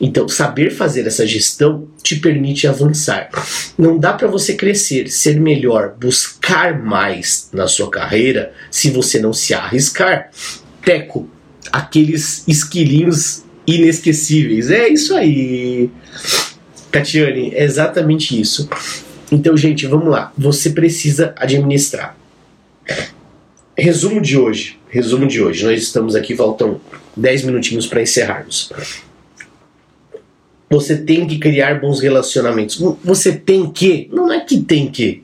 Então, 0.01 0.27
saber 0.27 0.71
fazer 0.71 1.07
essa 1.07 1.27
gestão 1.27 1.87
te 2.03 2.17
permite 2.17 2.67
avançar. 2.67 3.29
Não 3.77 3.99
dá 3.99 4.15
para 4.15 4.27
você 4.29 4.55
crescer, 4.55 5.11
ser 5.11 5.39
melhor, 5.39 5.95
buscar 6.01 6.83
mais 6.83 7.51
na 7.53 7.69
sua 7.69 7.91
carreira 7.91 8.55
se 8.71 8.89
você 8.89 9.21
não 9.21 9.35
se 9.35 9.53
arriscar. 9.53 10.31
Teco, 10.83 11.29
aqueles 11.71 12.49
esquilinhos 12.49 13.43
inesquecíveis. 13.67 14.71
É 14.71 14.89
isso 14.89 15.15
aí. 15.15 15.91
Catiane, 16.91 17.53
é 17.55 17.63
exatamente 17.63 18.41
isso. 18.41 18.71
Então, 19.31 19.55
gente, 19.55 19.87
vamos 19.87 20.09
lá. 20.09 20.33
Você 20.39 20.71
precisa 20.71 21.35
administrar. 21.37 22.17
Resumo 23.77 24.21
de 24.21 24.37
hoje. 24.37 24.79
Resumo 24.89 25.27
de 25.27 25.43
hoje. 25.43 25.65
Nós 25.65 25.83
estamos 25.83 26.17
aqui, 26.17 26.35
faltam 26.35 26.81
10 27.17 27.45
minutinhos 27.45 27.87
para 27.87 28.03
encerrarmos. 28.03 28.73
Você 30.71 30.97
tem 30.97 31.27
que 31.27 31.39
criar 31.39 31.81
bons 31.81 32.01
relacionamentos. 32.01 32.79
Você 33.05 33.33
tem 33.33 33.71
que. 33.71 34.09
Não 34.13 34.33
é 34.33 34.41
que 34.41 34.61
tem 34.61 34.91
que. 34.91 35.23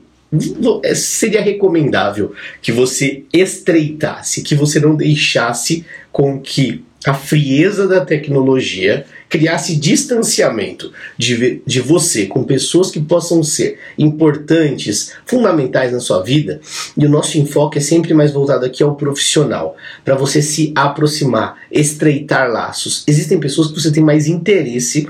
É, 0.83 0.95
seria 0.95 1.41
recomendável 1.41 2.33
que 2.61 2.71
você 2.71 3.23
estreitasse, 3.31 4.41
que 4.41 4.55
você 4.55 4.79
não 4.79 4.95
deixasse 4.95 5.85
com 6.11 6.39
que 6.39 6.83
a 7.05 7.13
frieza 7.13 7.87
da 7.87 8.03
tecnologia 8.03 9.05
criasse 9.37 9.75
distanciamento 9.75 10.93
de, 11.17 11.61
de 11.65 11.81
você 11.81 12.25
com 12.25 12.43
pessoas 12.43 12.89
que 12.89 13.01
possam 13.01 13.43
ser 13.43 13.77
importantes, 13.97 15.11
fundamentais 15.25 15.91
na 15.91 15.99
sua 15.99 16.23
vida, 16.23 16.61
e 16.97 17.05
o 17.05 17.09
nosso 17.09 17.37
enfoque 17.37 17.77
é 17.77 17.81
sempre 17.81 18.13
mais 18.13 18.31
voltado 18.31 18.65
aqui 18.65 18.81
ao 18.81 18.95
profissional, 18.95 19.75
para 20.05 20.15
você 20.15 20.41
se 20.41 20.71
aproximar, 20.73 21.57
estreitar 21.69 22.49
laços. 22.49 23.03
Existem 23.05 23.37
pessoas 23.37 23.67
que 23.67 23.81
você 23.81 23.91
tem 23.91 24.03
mais 24.03 24.25
interesse 24.27 25.05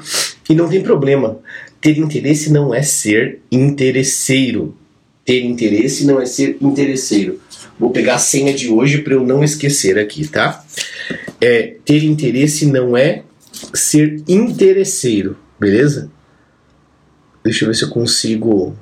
e 0.49 0.55
não 0.55 0.67
tem 0.67 0.81
problema. 0.81 1.37
Ter 1.79 1.99
interesse 1.99 2.51
não 2.51 2.73
é 2.73 2.81
ser 2.81 3.41
interesseiro. 3.51 4.75
Ter 5.23 5.43
interesse 5.43 6.03
não 6.03 6.19
é 6.19 6.25
ser 6.25 6.57
interesseiro. 6.59 7.39
Vou 7.79 7.91
pegar 7.91 8.15
a 8.15 8.19
senha 8.19 8.53
de 8.53 8.69
hoje 8.69 8.99
para 8.99 9.13
eu 9.13 9.23
não 9.23 9.43
esquecer 9.43 9.99
aqui, 9.99 10.27
tá? 10.27 10.65
É, 11.39 11.75
ter 11.85 12.03
interesse 12.03 12.65
não 12.65 12.97
é 12.97 13.21
ser 13.73 14.23
interesseiro, 14.27 15.37
beleza? 15.59 16.11
Deixa 17.43 17.63
eu 17.63 17.69
ver 17.69 17.75
se 17.75 17.83
eu 17.83 17.89
consigo 17.89 18.75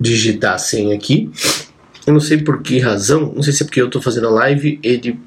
digitar 0.00 0.54
a 0.54 0.58
senha 0.58 0.94
aqui. 0.94 1.30
Eu 2.06 2.14
não 2.14 2.20
sei 2.20 2.38
por 2.38 2.62
que 2.62 2.78
razão, 2.78 3.32
não 3.34 3.42
sei 3.42 3.52
se 3.52 3.62
é 3.62 3.66
porque 3.66 3.80
eu 3.80 3.86
estou 3.86 4.00
fazendo 4.00 4.28
a 4.28 4.30
live, 4.30 4.78
ele. 4.82 5.20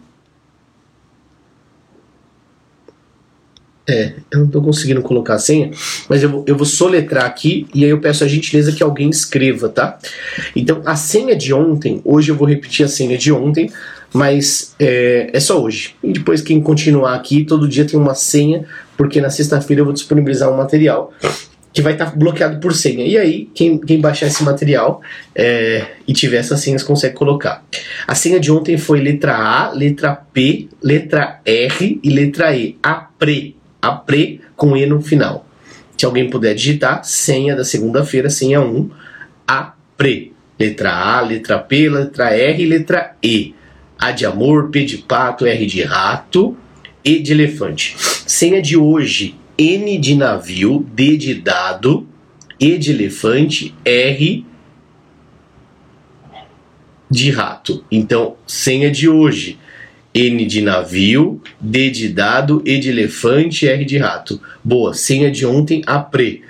É, 3.87 4.13
eu 4.31 4.39
não 4.39 4.45
estou 4.45 4.61
conseguindo 4.61 5.01
colocar 5.01 5.35
a 5.35 5.39
senha, 5.39 5.71
mas 6.07 6.23
eu 6.23 6.29
vou, 6.29 6.45
eu 6.47 6.55
vou 6.55 6.65
soletrar 6.65 7.25
aqui 7.25 7.67
e 7.73 7.83
aí 7.83 7.89
eu 7.89 7.99
peço 7.99 8.23
a 8.23 8.27
gentileza 8.27 8.71
que 8.71 8.81
alguém 8.81 9.09
escreva, 9.09 9.67
tá? 9.67 9.99
Então, 10.55 10.81
a 10.85 10.95
senha 10.95 11.35
de 11.35 11.53
ontem, 11.53 11.99
hoje 12.05 12.31
eu 12.31 12.35
vou 12.35 12.47
repetir 12.47 12.85
a 12.85 12.89
senha 12.89 13.17
de 13.17 13.31
ontem, 13.31 13.71
mas 14.13 14.75
é, 14.79 15.29
é 15.33 15.39
só 15.39 15.61
hoje. 15.61 15.95
E 16.03 16.11
depois, 16.13 16.41
quem 16.41 16.61
continuar 16.61 17.15
aqui, 17.15 17.43
todo 17.43 17.67
dia 17.67 17.85
tem 17.85 17.99
uma 17.99 18.15
senha, 18.15 18.65
porque 18.97 19.21
na 19.21 19.29
sexta-feira 19.29 19.81
eu 19.81 19.85
vou 19.85 19.93
disponibilizar 19.93 20.51
um 20.51 20.57
material 20.57 21.13
que 21.73 21.81
vai 21.81 21.93
estar 21.93 22.11
tá 22.11 22.15
bloqueado 22.15 22.59
por 22.59 22.73
senha. 22.73 23.05
E 23.05 23.17
aí, 23.17 23.49
quem, 23.53 23.77
quem 23.77 24.01
baixar 24.01 24.27
esse 24.27 24.43
material 24.43 25.01
é, 25.33 25.85
e 26.07 26.13
tiver 26.13 26.37
essas 26.37 26.59
senhas 26.59 26.83
consegue 26.83 27.15
colocar. 27.15 27.63
A 28.07 28.13
senha 28.15 28.39
de 28.39 28.51
ontem 28.51 28.77
foi 28.77 28.99
letra 28.99 29.35
A, 29.35 29.71
letra 29.71 30.15
P, 30.15 30.67
letra 30.81 31.39
R 31.45 31.99
e 32.03 32.09
letra 32.09 32.55
E. 32.55 32.77
APRE. 32.83 33.55
APRE 33.81 34.41
com 34.55 34.75
E 34.75 34.85
no 34.85 35.01
final. 35.01 35.47
Se 35.97 36.05
alguém 36.05 36.29
puder 36.29 36.53
digitar, 36.53 37.03
senha 37.03 37.55
da 37.55 37.63
segunda-feira, 37.63 38.29
senha 38.29 38.59
1, 38.59 38.89
APRE. 39.47 40.33
Letra 40.59 40.91
A, 40.91 41.21
letra 41.21 41.57
P, 41.57 41.89
letra 41.89 42.35
R 42.35 42.61
e 42.61 42.65
letra 42.65 43.15
E. 43.23 43.55
A 44.01 44.09
de 44.11 44.25
amor, 44.25 44.71
P 44.71 44.83
de 44.83 44.97
pato, 44.97 45.45
R 45.45 45.65
de 45.67 45.83
rato, 45.83 46.57
E 47.05 47.19
de 47.19 47.33
elefante. 47.33 47.95
Senha 48.25 48.59
de 48.59 48.75
hoje: 48.75 49.35
N 49.55 49.97
de 49.99 50.15
navio, 50.15 50.83
D 50.91 51.15
de 51.17 51.35
dado, 51.35 52.07
E 52.59 52.79
de 52.79 52.91
elefante, 52.91 53.75
R 53.85 54.43
de 57.11 57.29
rato. 57.29 57.85
Então, 57.91 58.37
senha 58.47 58.89
de 58.89 59.07
hoje: 59.07 59.59
N 60.15 60.45
de 60.45 60.61
navio, 60.61 61.39
D 61.59 61.91
de 61.91 62.09
dado, 62.09 62.63
E 62.65 62.79
de 62.79 62.89
elefante, 62.89 63.67
R 63.67 63.85
de 63.85 63.97
rato. 63.99 64.41
Boa. 64.63 64.95
Senha 64.95 65.29
de 65.29 65.45
ontem, 65.45 65.83
apre. 65.85 66.41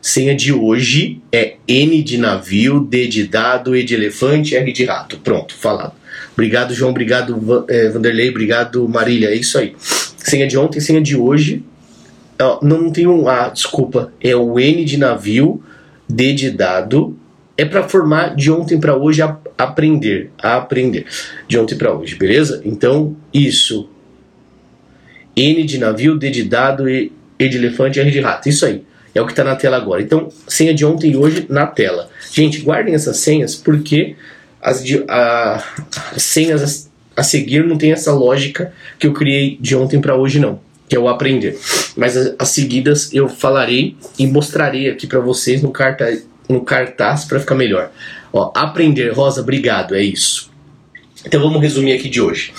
Senha 0.00 0.34
de 0.34 0.52
hoje 0.52 1.20
é 1.32 1.56
N 1.66 2.02
de 2.02 2.18
navio, 2.18 2.80
D 2.80 3.06
de 3.06 3.26
dado, 3.26 3.74
E 3.74 3.82
de 3.82 3.94
elefante, 3.94 4.54
R 4.54 4.72
de 4.72 4.84
rato. 4.84 5.18
Pronto, 5.18 5.54
falado. 5.54 5.97
Obrigado, 6.38 6.72
João. 6.72 6.92
Obrigado, 6.92 7.64
é, 7.68 7.88
Vanderlei. 7.88 8.30
Obrigado, 8.30 8.88
Marília. 8.88 9.30
É 9.30 9.34
isso 9.34 9.58
aí. 9.58 9.74
Senha 9.80 10.46
de 10.46 10.56
ontem, 10.56 10.78
senha 10.78 11.00
de 11.00 11.16
hoje. 11.16 11.64
não 12.62 12.92
tem 12.92 13.08
um 13.08 13.26
A, 13.28 13.48
desculpa. 13.48 14.12
É 14.20 14.36
o 14.36 14.56
N 14.56 14.84
de 14.84 14.96
navio, 14.96 15.60
D 16.08 16.32
de 16.34 16.52
dado. 16.52 17.18
É 17.56 17.64
para 17.64 17.88
formar 17.88 18.36
de 18.36 18.52
ontem 18.52 18.78
para 18.78 18.96
hoje 18.96 19.20
a 19.20 19.36
aprender. 19.58 20.30
A 20.40 20.58
aprender. 20.58 21.06
De 21.48 21.58
ontem 21.58 21.74
para 21.74 21.92
hoje, 21.92 22.14
beleza? 22.14 22.62
Então, 22.64 23.16
isso. 23.34 23.90
N 25.34 25.64
de 25.64 25.76
navio, 25.76 26.16
D 26.16 26.30
de 26.30 26.44
dado, 26.44 26.88
E, 26.88 27.10
e 27.36 27.48
de 27.48 27.56
elefante, 27.56 27.98
R 27.98 28.12
de 28.12 28.20
rato. 28.20 28.48
Isso 28.48 28.64
aí. 28.64 28.84
É 29.12 29.20
o 29.20 29.26
que 29.26 29.32
está 29.32 29.42
na 29.42 29.56
tela 29.56 29.76
agora. 29.76 30.00
Então, 30.00 30.28
senha 30.46 30.72
de 30.72 30.84
ontem 30.84 31.10
e 31.10 31.16
hoje 31.16 31.46
na 31.48 31.66
tela. 31.66 32.08
Gente, 32.32 32.60
guardem 32.60 32.94
essas 32.94 33.16
senhas 33.16 33.56
porque 33.56 34.14
as, 34.68 34.84
a, 35.08 35.64
as 36.14 36.22
senhas 36.22 36.90
a, 37.16 37.22
seguir 37.22 37.64
não 37.64 37.78
tem 37.78 37.92
essa 37.92 38.12
lógica 38.12 38.72
que 38.98 39.06
eu 39.06 39.12
criei 39.12 39.56
de 39.60 39.74
ontem 39.74 40.00
para 40.00 40.14
hoje, 40.14 40.38
não. 40.38 40.60
Que 40.88 40.96
é 40.96 40.98
o 40.98 41.08
aprender. 41.08 41.58
Mas 41.96 42.16
as, 42.16 42.34
as 42.38 42.48
seguidas 42.50 43.12
eu 43.12 43.28
falarei 43.28 43.96
e 44.18 44.26
mostrarei 44.26 44.90
aqui 44.90 45.06
para 45.06 45.20
vocês 45.20 45.62
no, 45.62 45.70
carta, 45.70 46.20
no 46.48 46.60
cartaz 46.60 47.24
para 47.24 47.40
ficar 47.40 47.54
melhor. 47.54 47.90
Ó, 48.32 48.52
aprender, 48.54 49.12
Rosa, 49.12 49.40
obrigado, 49.40 49.94
é 49.94 50.02
isso. 50.02 50.50
Então 51.24 51.40
vamos 51.40 51.60
resumir 51.60 51.94
aqui 51.94 52.08
de 52.08 52.20
hoje. 52.20 52.52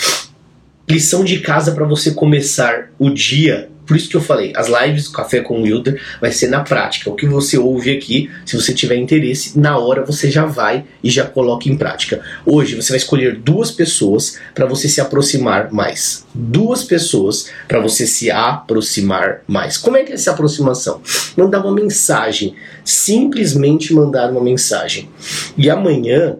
Lição 0.90 1.24
de 1.24 1.40
casa 1.40 1.72
para 1.72 1.86
você 1.86 2.12
começar 2.12 2.92
o 2.98 3.10
dia 3.12 3.69
por 3.90 3.98
isso 3.98 4.08
que 4.08 4.16
eu 4.16 4.22
falei, 4.22 4.54
as 4.56 4.68
lives 4.68 5.08
Café 5.08 5.40
com 5.40 5.64
Wilder 5.64 6.00
vai 6.22 6.32
ser 6.32 6.48
na 6.48 6.60
prática. 6.60 7.10
O 7.10 7.16
que 7.16 7.26
você 7.26 7.58
ouve 7.58 7.90
aqui, 7.90 8.30
se 8.46 8.56
você 8.56 8.72
tiver 8.72 8.98
interesse, 8.98 9.58
na 9.58 9.80
hora 9.80 10.06
você 10.06 10.30
já 10.30 10.46
vai 10.46 10.86
e 11.04 11.10
já 11.10 11.26
coloca 11.26 11.68
em 11.68 11.76
prática. 11.76 12.22
Hoje 12.46 12.76
você 12.76 12.90
vai 12.90 12.98
escolher 12.98 13.38
duas 13.38 13.72
pessoas 13.72 14.38
para 14.54 14.68
você 14.68 14.88
se 14.88 15.02
aproximar 15.02 15.72
mais. 15.72 16.24
Duas 16.36 16.84
pessoas 16.84 17.50
para 17.68 17.80
você 17.80 18.06
se 18.06 18.30
aproximar 18.30 19.42
mais. 19.48 19.76
Como 19.76 19.98
é 19.98 20.04
que 20.04 20.12
é 20.12 20.16
essa 20.16 20.30
aproximação? 20.30 21.02
Mandar 21.36 21.66
uma 21.66 21.74
mensagem. 21.74 22.54
Simplesmente 22.86 23.92
mandar 23.92 24.30
uma 24.30 24.44
mensagem. 24.44 25.10
E 25.58 25.68
amanhã 25.68 26.38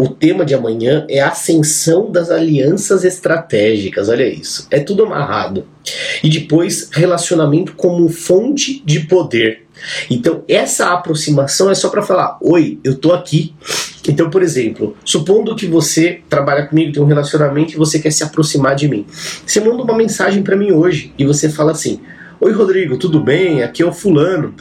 o 0.00 0.08
tema 0.08 0.46
de 0.46 0.54
amanhã 0.54 1.04
é 1.10 1.20
a 1.20 1.28
ascensão 1.28 2.10
das 2.10 2.30
alianças 2.30 3.04
estratégicas. 3.04 4.08
Olha 4.08 4.26
isso. 4.26 4.66
É 4.70 4.80
tudo 4.80 5.04
amarrado. 5.04 5.66
E 6.22 6.30
depois, 6.30 6.88
relacionamento 6.90 7.74
como 7.74 8.08
fonte 8.08 8.82
de 8.84 9.00
poder. 9.00 9.66
Então, 10.10 10.42
essa 10.48 10.92
aproximação 10.92 11.70
é 11.70 11.74
só 11.74 11.90
para 11.90 12.02
falar: 12.02 12.38
oi, 12.40 12.78
eu 12.82 12.96
tô 12.96 13.12
aqui. 13.12 13.54
Então, 14.08 14.30
por 14.30 14.42
exemplo, 14.42 14.96
supondo 15.04 15.54
que 15.54 15.66
você 15.66 16.20
trabalha 16.28 16.66
comigo, 16.66 16.92
tem 16.92 17.02
um 17.02 17.06
relacionamento 17.06 17.74
e 17.74 17.76
você 17.76 17.98
quer 17.98 18.10
se 18.10 18.24
aproximar 18.24 18.74
de 18.74 18.88
mim. 18.88 19.04
Você 19.46 19.60
manda 19.60 19.82
uma 19.82 19.96
mensagem 19.96 20.42
para 20.42 20.56
mim 20.56 20.72
hoje 20.72 21.12
e 21.18 21.26
você 21.26 21.50
fala 21.50 21.72
assim: 21.72 22.00
Oi, 22.40 22.52
Rodrigo, 22.52 22.96
tudo 22.96 23.20
bem? 23.20 23.62
Aqui 23.62 23.82
é 23.82 23.86
o 23.86 23.92
Fulano. 23.92 24.54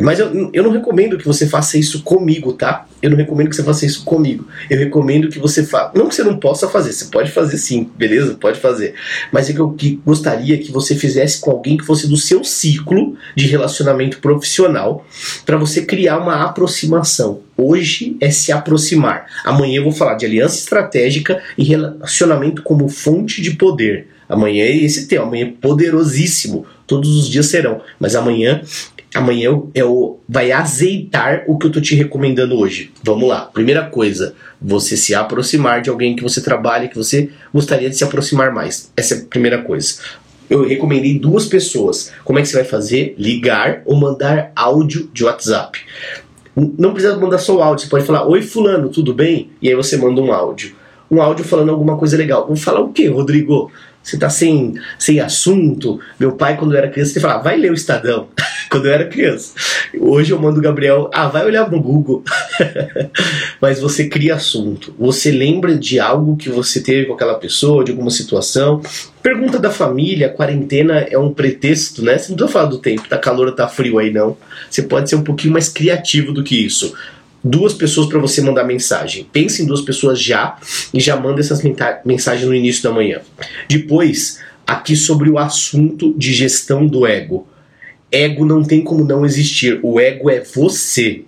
Mas 0.00 0.18
eu, 0.18 0.50
eu 0.52 0.62
não 0.62 0.70
recomendo 0.70 1.18
que 1.18 1.26
você 1.26 1.46
faça 1.46 1.76
isso 1.76 2.02
comigo, 2.02 2.52
tá? 2.52 2.86
Eu 3.00 3.10
não 3.10 3.16
recomendo 3.16 3.48
que 3.48 3.56
você 3.56 3.64
faça 3.64 3.84
isso 3.84 4.04
comigo. 4.04 4.46
Eu 4.70 4.78
recomendo 4.78 5.28
que 5.28 5.38
você 5.38 5.64
faça. 5.64 5.92
Não 5.94 6.08
que 6.08 6.14
você 6.14 6.22
não 6.22 6.36
possa 6.38 6.68
fazer, 6.68 6.92
você 6.92 7.06
pode 7.06 7.30
fazer 7.30 7.58
sim, 7.58 7.90
beleza? 7.96 8.34
Pode 8.34 8.60
fazer. 8.60 8.94
Mas 9.32 9.50
é 9.50 9.52
que 9.52 9.58
eu 9.58 9.70
que 9.70 10.00
gostaria 10.04 10.58
que 10.58 10.70
você 10.70 10.94
fizesse 10.94 11.40
com 11.40 11.50
alguém 11.50 11.76
que 11.76 11.84
fosse 11.84 12.06
do 12.06 12.16
seu 12.16 12.44
ciclo 12.44 13.16
de 13.36 13.46
relacionamento 13.46 14.18
profissional, 14.20 15.04
para 15.44 15.56
você 15.56 15.82
criar 15.82 16.18
uma 16.18 16.44
aproximação. 16.44 17.40
Hoje 17.56 18.16
é 18.20 18.30
se 18.30 18.52
aproximar. 18.52 19.26
Amanhã 19.44 19.78
eu 19.78 19.84
vou 19.84 19.92
falar 19.92 20.14
de 20.14 20.26
aliança 20.26 20.56
estratégica 20.56 21.42
e 21.56 21.64
relacionamento 21.64 22.62
como 22.62 22.88
fonte 22.88 23.42
de 23.42 23.52
poder. 23.52 24.08
Amanhã 24.28 24.64
é 24.64 24.74
esse 24.74 25.06
tema, 25.08 25.24
amanhã 25.24 25.46
é 25.46 25.52
poderosíssimo. 25.60 26.64
Todos 26.86 27.16
os 27.16 27.28
dias 27.28 27.46
serão, 27.46 27.82
mas 28.00 28.14
amanhã 28.14 28.62
amanhã 29.14 29.44
eu, 29.44 29.70
eu 29.74 30.20
vai 30.28 30.52
azeitar 30.52 31.44
o 31.46 31.58
que 31.58 31.66
eu 31.66 31.72
tô 31.72 31.80
te 31.80 31.94
recomendando 31.94 32.56
hoje. 32.56 32.92
Vamos 33.02 33.28
lá. 33.28 33.42
Primeira 33.42 33.84
coisa, 33.84 34.34
você 34.60 34.96
se 34.96 35.14
aproximar 35.14 35.82
de 35.82 35.90
alguém 35.90 36.16
que 36.16 36.22
você 36.22 36.40
trabalha, 36.40 36.88
que 36.88 36.96
você 36.96 37.30
gostaria 37.52 37.90
de 37.90 37.96
se 37.96 38.04
aproximar 38.04 38.52
mais. 38.52 38.90
Essa 38.96 39.14
é 39.14 39.18
a 39.18 39.24
primeira 39.24 39.62
coisa. 39.62 39.96
Eu 40.48 40.66
recomendei 40.66 41.18
duas 41.18 41.46
pessoas. 41.46 42.12
Como 42.24 42.38
é 42.38 42.42
que 42.42 42.48
você 42.48 42.56
vai 42.56 42.64
fazer? 42.64 43.14
Ligar 43.18 43.82
ou 43.84 43.96
mandar 43.96 44.52
áudio 44.54 45.08
de 45.12 45.24
WhatsApp. 45.24 45.80
Não 46.54 46.92
precisa 46.92 47.16
mandar 47.16 47.38
só 47.38 47.56
o 47.56 47.62
áudio, 47.62 47.84
você 47.84 47.90
pode 47.90 48.04
falar: 48.04 48.26
Oi, 48.26 48.42
Fulano, 48.42 48.90
tudo 48.90 49.14
bem? 49.14 49.50
E 49.62 49.68
aí 49.68 49.74
você 49.74 49.96
manda 49.96 50.20
um 50.20 50.32
áudio. 50.32 50.74
Um 51.10 51.20
áudio 51.20 51.44
falando 51.44 51.70
alguma 51.70 51.96
coisa 51.96 52.16
legal. 52.16 52.46
Vou 52.46 52.56
falar 52.56 52.80
o 52.80 52.92
quê, 52.92 53.08
Rodrigo? 53.08 53.70
Você 54.02 54.18
tá 54.18 54.28
sem, 54.28 54.74
sem 54.98 55.20
assunto. 55.20 56.00
Meu 56.18 56.32
pai, 56.32 56.56
quando 56.56 56.72
eu 56.72 56.78
era 56.78 56.90
criança, 56.90 57.12
ele 57.12 57.20
falava, 57.20 57.44
vai 57.44 57.56
ler 57.56 57.70
o 57.70 57.74
Estadão. 57.74 58.28
quando 58.72 58.86
eu 58.86 58.92
era 58.92 59.06
criança. 59.06 59.52
Hoje 59.98 60.32
eu 60.32 60.40
mando 60.40 60.58
o 60.58 60.62
Gabriel, 60.62 61.10
ah, 61.12 61.28
vai 61.28 61.44
olhar 61.44 61.70
no 61.70 61.80
Google. 61.80 62.24
Mas 63.60 63.78
você 63.80 64.08
cria 64.08 64.34
assunto. 64.34 64.94
Você 64.98 65.30
lembra 65.30 65.76
de 65.76 66.00
algo 66.00 66.36
que 66.36 66.48
você 66.48 66.80
teve 66.80 67.06
com 67.06 67.12
aquela 67.12 67.34
pessoa, 67.34 67.84
de 67.84 67.90
alguma 67.90 68.10
situação. 68.10 68.80
Pergunta 69.22 69.58
da 69.58 69.70
família, 69.70 70.30
quarentena 70.30 71.00
é 71.00 71.18
um 71.18 71.32
pretexto, 71.32 72.02
né? 72.02 72.16
Você 72.16 72.30
não 72.30 72.36
precisa 72.36 72.52
falar 72.52 72.70
do 72.70 72.78
tempo, 72.78 73.08
tá 73.08 73.18
calor 73.18 73.52
tá 73.52 73.68
frio 73.68 73.98
aí, 73.98 74.10
não. 74.10 74.36
Você 74.70 74.82
pode 74.82 75.10
ser 75.10 75.16
um 75.16 75.22
pouquinho 75.22 75.52
mais 75.52 75.68
criativo 75.68 76.32
do 76.32 76.42
que 76.42 76.56
isso 76.56 76.94
duas 77.42 77.74
pessoas 77.74 78.06
para 78.06 78.18
você 78.18 78.40
mandar 78.40 78.64
mensagem. 78.64 79.26
Pense 79.32 79.62
em 79.62 79.66
duas 79.66 79.80
pessoas 79.80 80.20
já 80.20 80.56
e 80.92 81.00
já 81.00 81.16
manda 81.16 81.40
essas 81.40 81.60
mensagens 82.04 82.46
no 82.46 82.54
início 82.54 82.82
da 82.82 82.92
manhã. 82.92 83.20
Depois, 83.68 84.40
aqui 84.66 84.96
sobre 84.96 85.30
o 85.30 85.38
assunto 85.38 86.14
de 86.16 86.32
gestão 86.32 86.86
do 86.86 87.06
ego. 87.06 87.46
Ego 88.10 88.44
não 88.44 88.62
tem 88.62 88.82
como 88.82 89.04
não 89.04 89.24
existir. 89.24 89.80
O 89.82 89.98
ego 89.98 90.30
é 90.30 90.40
você. 90.40 91.24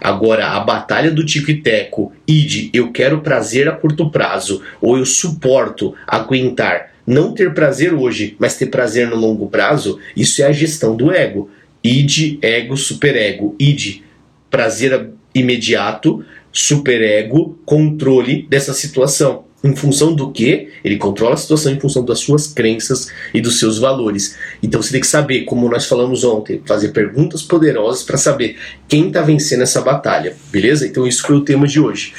Agora, 0.00 0.48
a 0.48 0.60
batalha 0.60 1.10
do 1.10 1.24
tico 1.24 1.50
e 1.50 1.62
teco, 1.62 2.12
id, 2.28 2.70
eu 2.74 2.92
quero 2.92 3.20
prazer 3.20 3.68
a 3.68 3.72
curto 3.72 4.10
prazo, 4.10 4.60
ou 4.80 4.98
eu 4.98 5.06
suporto 5.06 5.94
aguentar 6.06 6.90
não 7.06 7.32
ter 7.32 7.54
prazer 7.54 7.94
hoje, 7.94 8.34
mas 8.38 8.56
ter 8.56 8.66
prazer 8.66 9.08
no 9.08 9.16
longo 9.16 9.46
prazo, 9.46 10.00
isso 10.16 10.42
é 10.42 10.46
a 10.46 10.52
gestão 10.52 10.96
do 10.96 11.12
ego. 11.12 11.48
Id, 11.84 12.38
ego, 12.42 12.76
superego. 12.76 13.54
Id, 13.60 14.02
prazer 14.50 15.10
imediato, 15.38 16.24
superego, 16.52 17.58
controle 17.64 18.46
dessa 18.48 18.72
situação. 18.72 19.44
Em 19.62 19.74
função 19.74 20.14
do 20.14 20.30
que? 20.30 20.68
Ele 20.84 20.96
controla 20.96 21.34
a 21.34 21.36
situação 21.36 21.72
em 21.72 21.80
função 21.80 22.04
das 22.04 22.20
suas 22.20 22.46
crenças 22.46 23.08
e 23.34 23.40
dos 23.40 23.58
seus 23.58 23.78
valores. 23.78 24.36
Então 24.62 24.80
você 24.80 24.92
tem 24.92 25.00
que 25.00 25.06
saber, 25.06 25.44
como 25.44 25.68
nós 25.68 25.86
falamos 25.86 26.24
ontem, 26.24 26.62
fazer 26.64 26.88
perguntas 26.88 27.42
poderosas 27.42 28.02
para 28.02 28.16
saber 28.16 28.56
quem 28.86 29.08
está 29.08 29.22
vencendo 29.22 29.62
essa 29.62 29.80
batalha, 29.80 30.36
beleza? 30.52 30.86
Então 30.86 31.06
isso 31.06 31.22
foi 31.22 31.36
o 31.36 31.40
tema 31.40 31.66
de 31.66 31.80
hoje. 31.80 32.12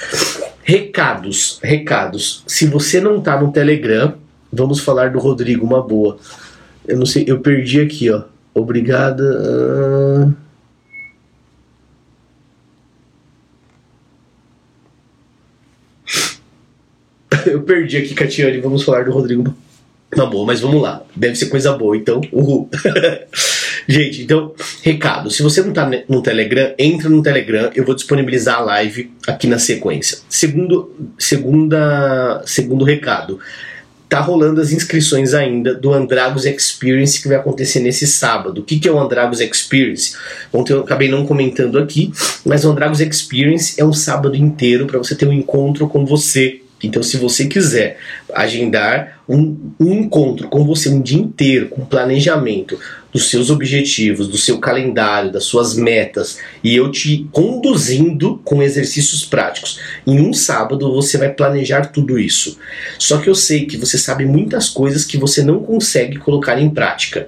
Recados, 0.64 1.60
recados. 1.64 2.44
Se 2.46 2.66
você 2.66 3.00
não 3.00 3.20
está 3.20 3.40
no 3.40 3.52
Telegram, 3.52 4.16
vamos 4.52 4.82
falar 4.82 5.12
do 5.12 5.20
Rodrigo, 5.20 5.66
uma 5.66 5.82
boa. 5.82 6.18
Eu 6.86 6.98
não 6.98 7.06
sei, 7.06 7.24
eu 7.28 7.40
perdi 7.40 7.80
aqui, 7.80 8.10
ó. 8.10 8.24
Obrigada. 8.54 9.24
Uh... 9.24 10.47
eu 17.52 17.62
perdi 17.62 17.98
aqui, 17.98 18.14
Catiane. 18.14 18.60
Vamos 18.60 18.84
falar 18.84 19.06
do 19.06 19.12
Rodrigo 19.12 19.56
na 20.16 20.26
boa, 20.26 20.46
mas 20.46 20.62
vamos 20.62 20.82
lá. 20.82 21.04
Deve 21.16 21.36
ser 21.36 21.48
coisa 21.48 21.74
boa, 21.74 21.96
então, 21.96 22.22
uhul. 22.32 22.70
Gente, 23.88 24.24
então, 24.24 24.54
recado. 24.82 25.30
Se 25.32 25.42
você 25.42 25.62
não 25.62 25.72
tá 25.72 25.90
no 26.10 26.22
Telegram, 26.22 26.74
entra 26.78 27.10
no 27.10 27.22
Telegram. 27.22 27.72
Eu 27.74 27.86
vou 27.86 27.96
disponibilizar 27.96 28.58
a 28.58 28.62
live 28.62 29.12
aqui 29.26 29.48
na 29.48 29.60
sequência. 29.60 30.20
Segundo, 30.30 30.94
segunda, 31.18 32.42
segundo 32.46 32.84
recado. 32.84 33.40
Tá 34.10 34.22
rolando 34.22 34.62
as 34.62 34.72
inscrições 34.72 35.34
ainda 35.34 35.74
do 35.74 35.94
Andragos 35.94 36.46
Experience 36.46 37.22
que 37.22 37.28
vai 37.28 37.38
acontecer 37.38 37.82
nesse 37.82 38.08
sábado. 38.08 38.62
O 38.62 38.64
que, 38.64 38.80
que 38.80 38.88
é 38.88 38.92
o 38.92 39.00
Andragos 39.00 39.42
Experience? 39.42 40.16
Ontem 40.52 40.74
eu 40.74 40.82
acabei 40.82 41.10
não 41.10 41.26
comentando 41.26 41.78
aqui, 41.78 42.12
mas 42.46 42.64
o 42.64 42.72
Andragos 42.72 43.02
Experience 43.02 43.80
é 43.80 43.84
um 43.84 43.92
sábado 43.92 44.36
inteiro 44.36 44.86
para 44.86 44.98
você 44.98 45.14
ter 45.14 45.28
um 45.28 45.34
encontro 45.34 45.90
com 45.90 46.06
você, 46.06 46.62
então, 46.84 47.02
se 47.02 47.18
você 47.18 47.46
quiser 47.46 47.98
agendar 48.34 49.20
um, 49.28 49.72
um, 49.80 49.94
encontro 49.94 50.48
com 50.48 50.64
você 50.64 50.90
um 50.90 51.02
dia 51.02 51.18
inteiro, 51.18 51.70
com 51.70 51.84
planejamento 51.84 52.80
dos 53.12 53.30
seus 53.30 53.50
objetivos, 53.50 54.28
do 54.28 54.38
seu 54.38 54.60
calendário, 54.60 55.32
das 55.32 55.46
suas 55.46 55.76
metas, 55.76 56.38
e 56.64 56.76
eu 56.76 56.92
te 56.92 57.28
conduzindo 57.32 58.40
com 58.44 58.62
exercícios 58.62 59.26
práticos, 59.26 59.80
em 60.06 60.22
um 60.22 60.34
sábado 60.34 60.94
você 60.94 61.18
vai 61.18 61.30
planejar 61.30 61.88
tudo 61.88 62.20
isso. 62.20 62.60
Só 63.00 63.18
que 63.18 63.30
eu 63.30 63.36
sei 63.36 63.66
que 63.66 63.78
você 63.78 63.98
sabe 63.98 64.26
muitas 64.26 64.70
coisas 64.70 65.04
que 65.04 65.18
você 65.18 65.42
não 65.42 65.64
consegue 65.64 66.18
colocar 66.18 66.62
em 66.62 66.70
prática. 66.70 67.28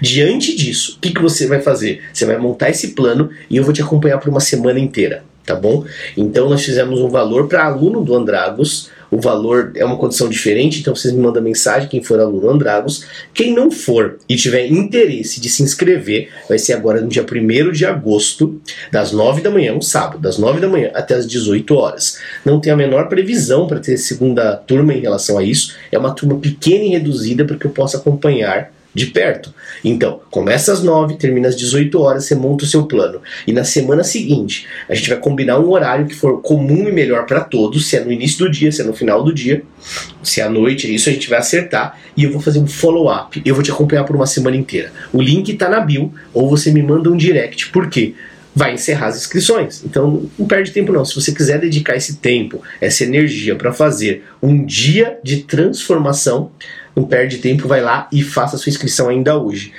Diante 0.00 0.56
disso, 0.56 0.94
o 0.96 1.00
que, 1.00 1.10
que 1.10 1.20
você 1.20 1.46
vai 1.46 1.60
fazer? 1.60 2.02
Você 2.12 2.24
vai 2.24 2.38
montar 2.38 2.70
esse 2.70 2.88
plano 2.88 3.28
e 3.50 3.56
eu 3.56 3.64
vou 3.64 3.74
te 3.74 3.82
acompanhar 3.82 4.18
por 4.18 4.30
uma 4.30 4.40
semana 4.40 4.78
inteira 4.78 5.24
tá 5.46 5.54
bom? 5.54 5.84
Então 6.16 6.50
nós 6.50 6.64
fizemos 6.64 7.00
um 7.00 7.08
valor 7.08 7.46
para 7.46 7.64
aluno 7.64 8.04
do 8.04 8.14
Andragos. 8.14 8.90
O 9.08 9.20
valor 9.20 9.70
é 9.76 9.84
uma 9.84 9.96
condição 9.96 10.28
diferente, 10.28 10.80
então 10.80 10.94
vocês 10.94 11.14
me 11.14 11.20
mandam 11.20 11.40
mensagem 11.40 11.88
quem 11.88 12.02
for 12.02 12.18
aluno 12.18 12.50
Andragos. 12.50 13.06
Quem 13.32 13.54
não 13.54 13.70
for 13.70 14.18
e 14.28 14.34
tiver 14.34 14.66
interesse 14.66 15.40
de 15.40 15.48
se 15.48 15.62
inscrever, 15.62 16.28
vai 16.48 16.58
ser 16.58 16.72
agora 16.72 17.00
no 17.00 17.06
dia 17.06 17.24
1 17.24 17.70
de 17.70 17.86
agosto, 17.86 18.60
das 18.90 19.12
9 19.12 19.42
da 19.42 19.50
manhã, 19.50 19.74
um 19.74 19.80
sábado, 19.80 20.18
das 20.18 20.38
9 20.38 20.60
da 20.60 20.68
manhã 20.68 20.90
até 20.92 21.14
as 21.14 21.26
18 21.26 21.72
horas. 21.76 22.18
Não 22.44 22.60
tem 22.60 22.72
a 22.72 22.76
menor 22.76 23.08
previsão 23.08 23.68
para 23.68 23.78
ter 23.78 23.96
segunda 23.96 24.56
turma 24.56 24.92
em 24.92 25.00
relação 25.00 25.38
a 25.38 25.44
isso. 25.44 25.76
É 25.92 25.98
uma 25.98 26.12
turma 26.12 26.36
pequena 26.36 26.84
e 26.84 26.88
reduzida 26.88 27.44
para 27.44 27.56
que 27.56 27.66
eu 27.66 27.70
possa 27.70 27.98
acompanhar 27.98 28.75
de 28.96 29.06
perto. 29.06 29.52
Então, 29.84 30.20
começa 30.30 30.72
às 30.72 30.82
9, 30.82 31.16
termina 31.16 31.48
às 31.48 31.54
18 31.54 32.00
horas, 32.00 32.24
você 32.24 32.34
monta 32.34 32.64
o 32.64 32.66
seu 32.66 32.86
plano. 32.86 33.20
E 33.46 33.52
na 33.52 33.62
semana 33.62 34.02
seguinte, 34.02 34.66
a 34.88 34.94
gente 34.94 35.10
vai 35.10 35.18
combinar 35.18 35.60
um 35.60 35.70
horário 35.70 36.06
que 36.06 36.14
for 36.14 36.40
comum 36.40 36.88
e 36.88 36.92
melhor 36.92 37.26
para 37.26 37.42
todos, 37.42 37.86
se 37.86 37.96
é 37.96 38.02
no 38.02 38.10
início 38.10 38.38
do 38.38 38.50
dia, 38.50 38.72
se 38.72 38.80
é 38.80 38.84
no 38.84 38.94
final 38.94 39.22
do 39.22 39.34
dia, 39.34 39.62
se 40.22 40.40
é 40.40 40.44
à 40.44 40.48
noite, 40.48 40.92
isso 40.92 41.10
a 41.10 41.12
gente 41.12 41.28
vai 41.28 41.38
acertar 41.38 42.00
e 42.16 42.24
eu 42.24 42.32
vou 42.32 42.40
fazer 42.40 42.58
um 42.58 42.66
follow-up. 42.66 43.42
Eu 43.44 43.54
vou 43.54 43.62
te 43.62 43.70
acompanhar 43.70 44.04
por 44.04 44.16
uma 44.16 44.26
semana 44.26 44.56
inteira. 44.56 44.90
O 45.12 45.20
link 45.20 45.52
está 45.52 45.68
na 45.68 45.80
bio 45.80 46.10
ou 46.32 46.48
você 46.48 46.72
me 46.72 46.82
manda 46.82 47.10
um 47.10 47.16
direct. 47.16 47.68
Por 47.68 47.90
quê? 47.90 48.14
vai 48.56 48.72
encerrar 48.72 49.08
as 49.08 49.18
inscrições. 49.18 49.84
Então 49.84 50.30
não 50.38 50.46
perde 50.46 50.70
tempo 50.70 50.90
não. 50.90 51.04
Se 51.04 51.14
você 51.14 51.30
quiser 51.30 51.60
dedicar 51.60 51.94
esse 51.94 52.16
tempo, 52.16 52.62
essa 52.80 53.04
energia 53.04 53.54
para 53.54 53.70
fazer 53.70 54.24
um 54.42 54.64
dia 54.64 55.18
de 55.22 55.42
transformação, 55.42 56.50
não 56.96 57.04
perde 57.04 57.38
tempo, 57.38 57.68
vai 57.68 57.82
lá 57.82 58.08
e 58.10 58.22
faça 58.22 58.56
sua 58.56 58.70
inscrição 58.70 59.08
ainda 59.10 59.38
hoje. 59.38 59.72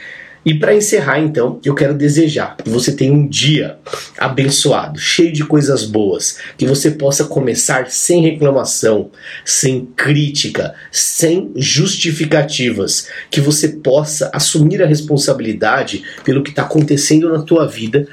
E 0.45 0.53
para 0.53 0.73
encerrar, 0.73 1.19
então, 1.19 1.59
eu 1.65 1.75
quero 1.75 1.93
desejar 1.93 2.55
que 2.55 2.69
você 2.69 2.93
tenha 2.93 3.11
um 3.11 3.27
dia 3.27 3.77
abençoado, 4.17 4.97
cheio 4.97 5.33
de 5.33 5.43
coisas 5.43 5.83
boas, 5.83 6.37
que 6.57 6.65
você 6.65 6.91
possa 6.91 7.25
começar 7.25 7.91
sem 7.91 8.21
reclamação, 8.21 9.11
sem 9.43 9.89
crítica, 9.93 10.73
sem 10.89 11.51
justificativas, 11.57 13.09
que 13.29 13.41
você 13.41 13.67
possa 13.67 14.31
assumir 14.33 14.81
a 14.81 14.87
responsabilidade 14.87 16.03
pelo 16.23 16.41
que 16.41 16.51
está 16.51 16.61
acontecendo 16.61 17.29
na 17.29 17.41
tua 17.41 17.67
vida, 17.67 18.07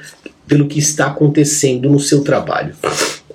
pelo 0.45 0.67
que 0.67 0.79
está 0.79 1.07
acontecendo 1.07 1.89
no 1.89 2.01
seu 2.01 2.21
trabalho. 2.21 2.75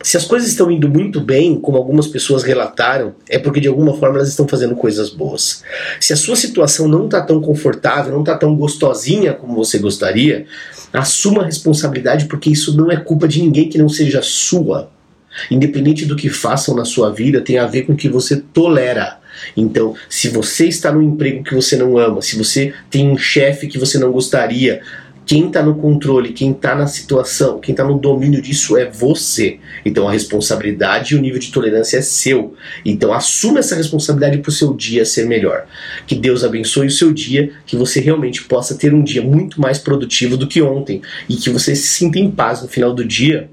Se 0.03 0.17
as 0.17 0.25
coisas 0.25 0.49
estão 0.49 0.71
indo 0.71 0.89
muito 0.89 1.21
bem, 1.21 1.61
como 1.61 1.77
algumas 1.77 2.07
pessoas 2.07 2.43
relataram, 2.43 3.15
é 3.29 3.39
porque 3.39 3.61
de 3.61 3.69
alguma 3.69 3.95
forma 3.99 4.17
elas 4.17 4.31
estão 4.31 4.49
fazendo 4.49 4.75
coisas 4.75 5.11
boas. 5.11 5.63
Se 6.01 6.13
a 6.13 6.17
sua 6.17 6.37
situação 6.37 6.89
não 6.89 7.05
está 7.05 7.21
tão 7.21 7.41
confortável, 7.41 8.13
não 8.13 8.21
está 8.21 8.37
tão 8.37 8.57
gostosinha 8.57 9.35
como 9.35 9.55
você 9.55 9.79
gostaria, 9.79 10.47
assuma 10.91 11.43
a 11.43 11.47
responsabilidade 11.47 12.25
porque 12.27 12.49
isso 12.49 12.75
não 12.77 12.91
é 12.91 12.97
culpa 12.97 13.29
de 13.29 13.43
ninguém 13.43 13.69
que 13.69 13.77
não 13.77 13.91
seja 13.91 14.23
sua. 14.23 14.91
Independente 15.51 16.07
do 16.07 16.17
que 16.17 16.31
façam 16.31 16.75
na 16.75 16.85
sua 16.85 17.11
vida, 17.11 17.41
tem 17.41 17.59
a 17.59 17.67
ver 17.67 17.83
com 17.83 17.93
o 17.93 17.97
que 17.97 18.09
você 18.09 18.37
tolera. 18.37 19.19
Então, 19.57 19.95
se 20.09 20.29
você 20.29 20.67
está 20.67 20.91
no 20.91 21.03
emprego 21.03 21.45
que 21.45 21.55
você 21.55 21.77
não 21.77 21.97
ama, 21.99 22.23
se 22.23 22.37
você 22.37 22.75
tem 22.91 23.09
um 23.09 23.17
chefe 23.17 23.69
que 23.69 23.79
você 23.79 23.99
não 23.99 24.11
gostaria, 24.11 24.83
quem 25.31 25.47
está 25.47 25.62
no 25.62 25.77
controle, 25.77 26.33
quem 26.33 26.51
está 26.51 26.75
na 26.75 26.88
situação, 26.88 27.61
quem 27.61 27.73
está 27.73 27.85
no 27.85 27.97
domínio 27.97 28.43
disso 28.43 28.77
é 28.77 28.90
você. 28.90 29.61
Então 29.85 30.09
a 30.09 30.11
responsabilidade 30.11 31.14
e 31.14 31.16
o 31.16 31.21
nível 31.21 31.38
de 31.38 31.53
tolerância 31.53 31.99
é 31.99 32.03
seu. 32.03 32.57
Então 32.85 33.12
assuma 33.12 33.61
essa 33.61 33.77
responsabilidade 33.77 34.38
para 34.38 34.49
o 34.49 34.53
seu 34.53 34.75
dia 34.75 35.05
ser 35.05 35.27
melhor. 35.27 35.66
Que 36.05 36.16
Deus 36.16 36.43
abençoe 36.43 36.88
o 36.88 36.90
seu 36.90 37.12
dia, 37.12 37.53
que 37.64 37.77
você 37.77 38.01
realmente 38.01 38.43
possa 38.43 38.75
ter 38.75 38.93
um 38.93 39.05
dia 39.05 39.23
muito 39.23 39.61
mais 39.61 39.79
produtivo 39.79 40.37
do 40.37 40.49
que 40.49 40.61
ontem 40.61 41.01
e 41.29 41.37
que 41.37 41.49
você 41.49 41.77
se 41.77 41.87
sinta 41.87 42.19
em 42.19 42.29
paz 42.29 42.61
no 42.62 42.66
final 42.66 42.93
do 42.93 43.05
dia 43.05 43.49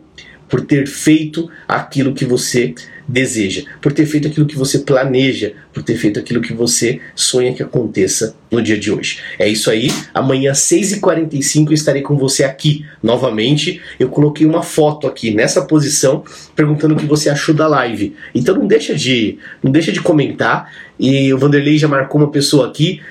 por 0.50 0.62
ter 0.62 0.88
feito 0.88 1.48
aquilo 1.68 2.16
que 2.16 2.26
você 2.26 2.74
deseja, 3.08 3.64
por 3.82 3.94
ter 3.94 4.06
feito 4.06 4.28
aquilo 4.28 4.46
que 4.46 4.58
você 4.58 4.80
planeja, 4.80 5.54
por 5.74 5.82
ter 5.82 5.96
feito 5.96 6.20
aquilo 6.20 6.42
que 6.42 6.54
você 6.54 7.00
sonha 7.16 7.54
que 7.54 7.64
aconteça 7.64 8.36
no 8.52 8.62
dia 8.62 8.78
de 8.78 8.92
hoje. 8.92 9.20
É 9.40 9.48
isso 9.48 9.72
aí. 9.72 9.90
Amanhã, 10.14 10.52
6h45, 10.52 11.72
estarei 11.72 12.02
com 12.02 12.18
você 12.18 12.44
aqui 12.44 12.86
novamente. 13.02 13.82
Eu 14.00 14.10
coloquei 14.10 14.46
uma 14.46 14.62
foto 14.62 15.08
aqui 15.08 15.32
nessa 15.32 15.62
posição 15.64 16.24
perguntando 16.56 16.96
o 16.96 16.98
que 16.98 17.06
você 17.06 17.30
achou 17.30 17.56
da 17.56 17.68
live. 17.68 18.16
Então 18.36 18.56
não 18.56 18.68
deixa 18.68 18.94
de, 18.94 19.38
não 19.64 19.72
deixa 19.72 19.92
de 19.92 20.02
comentar. 20.02 20.72
E 21.00 21.34
o 21.34 21.38
Vanderlei 21.38 21.78
já 21.78 21.88
marcou 21.88 22.20
uma 22.20 22.32
pessoa 22.32 22.68
aqui. 22.68 23.02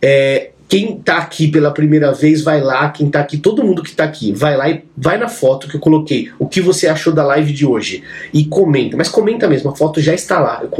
É, 0.00 0.50
quem 0.70 0.96
tá 0.96 1.18
aqui 1.18 1.48
pela 1.48 1.72
primeira 1.72 2.12
vez, 2.12 2.42
vai 2.42 2.60
lá. 2.60 2.88
Quem 2.90 3.10
tá 3.10 3.18
aqui, 3.18 3.36
todo 3.36 3.64
mundo 3.64 3.82
que 3.82 3.92
tá 3.92 4.04
aqui, 4.04 4.32
vai 4.32 4.56
lá 4.56 4.70
e 4.70 4.84
vai 4.96 5.18
na 5.18 5.28
foto 5.28 5.66
que 5.66 5.74
eu 5.74 5.80
coloquei. 5.80 6.30
O 6.38 6.46
que 6.46 6.60
você 6.60 6.86
achou 6.86 7.12
da 7.12 7.24
live 7.24 7.52
de 7.52 7.66
hoje? 7.66 8.04
E 8.32 8.44
comenta. 8.44 8.96
Mas 8.96 9.08
comenta 9.08 9.48
mesmo, 9.48 9.68
a 9.68 9.74
foto 9.74 10.00
já 10.00 10.14
está 10.14 10.38
lá. 10.38 10.60
Eu 10.62 10.70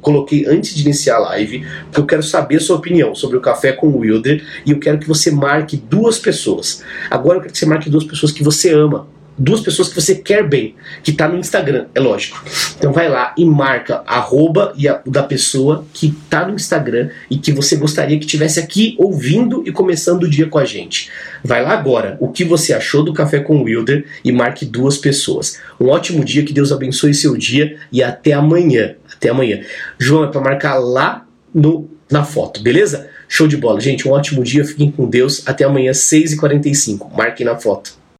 coloquei 0.00 0.46
antes 0.46 0.72
de 0.72 0.82
iniciar 0.82 1.16
a 1.16 1.18
live, 1.18 1.66
porque 1.86 2.00
eu 2.00 2.06
quero 2.06 2.22
saber 2.22 2.58
a 2.58 2.60
sua 2.60 2.76
opinião 2.76 3.12
sobre 3.12 3.36
o 3.38 3.40
café 3.40 3.72
com 3.72 3.88
o 3.88 3.98
Wilder. 3.98 4.40
E 4.64 4.70
eu 4.70 4.78
quero 4.78 5.00
que 5.00 5.08
você 5.08 5.32
marque 5.32 5.76
duas 5.76 6.16
pessoas. 6.16 6.84
Agora 7.10 7.38
eu 7.38 7.40
quero 7.40 7.52
que 7.52 7.58
você 7.58 7.66
marque 7.66 7.90
duas 7.90 8.04
pessoas 8.04 8.30
que 8.30 8.44
você 8.44 8.72
ama 8.72 9.08
duas 9.40 9.62
pessoas 9.62 9.88
que 9.88 9.94
você 9.94 10.14
quer 10.14 10.46
bem, 10.46 10.74
que 11.02 11.10
está 11.10 11.26
no 11.26 11.38
Instagram, 11.38 11.86
é 11.94 11.98
lógico. 11.98 12.44
Então 12.76 12.92
vai 12.92 13.08
lá 13.08 13.34
e 13.36 13.44
marca 13.44 14.02
arroba 14.06 14.74
e 14.76 14.86
a, 14.86 15.00
da 15.06 15.22
pessoa 15.22 15.86
que 15.94 16.08
está 16.08 16.46
no 16.46 16.54
Instagram 16.54 17.08
e 17.30 17.38
que 17.38 17.50
você 17.50 17.74
gostaria 17.76 18.20
que 18.20 18.26
tivesse 18.26 18.60
aqui 18.60 18.94
ouvindo 18.98 19.62
e 19.66 19.72
começando 19.72 20.24
o 20.24 20.30
dia 20.30 20.46
com 20.46 20.58
a 20.58 20.64
gente. 20.66 21.10
Vai 21.42 21.62
lá 21.62 21.70
agora, 21.70 22.18
o 22.20 22.28
que 22.28 22.44
você 22.44 22.74
achou 22.74 23.02
do 23.02 23.14
Café 23.14 23.40
com 23.40 23.62
Wilder 23.62 24.04
e 24.22 24.30
marque 24.30 24.66
duas 24.66 24.98
pessoas. 24.98 25.58
Um 25.80 25.88
ótimo 25.88 26.22
dia, 26.22 26.44
que 26.44 26.52
Deus 26.52 26.70
abençoe 26.70 27.14
seu 27.14 27.34
dia 27.36 27.78
e 27.90 28.02
até 28.02 28.34
amanhã. 28.34 28.96
Até 29.16 29.30
amanhã. 29.30 29.62
João, 29.98 30.24
é 30.24 30.26
para 30.26 30.40
marcar 30.40 30.74
lá 30.74 31.26
no, 31.54 31.88
na 32.10 32.24
foto, 32.24 32.62
beleza? 32.62 33.08
Show 33.26 33.48
de 33.48 33.56
bola. 33.56 33.80
Gente, 33.80 34.06
um 34.06 34.10
ótimo 34.10 34.42
dia, 34.42 34.64
fiquem 34.64 34.90
com 34.90 35.08
Deus. 35.08 35.42
Até 35.46 35.64
amanhã, 35.64 35.92
6h45. 35.92 37.10
Marquem 37.16 37.46
na 37.46 37.56
foto. 37.56 37.99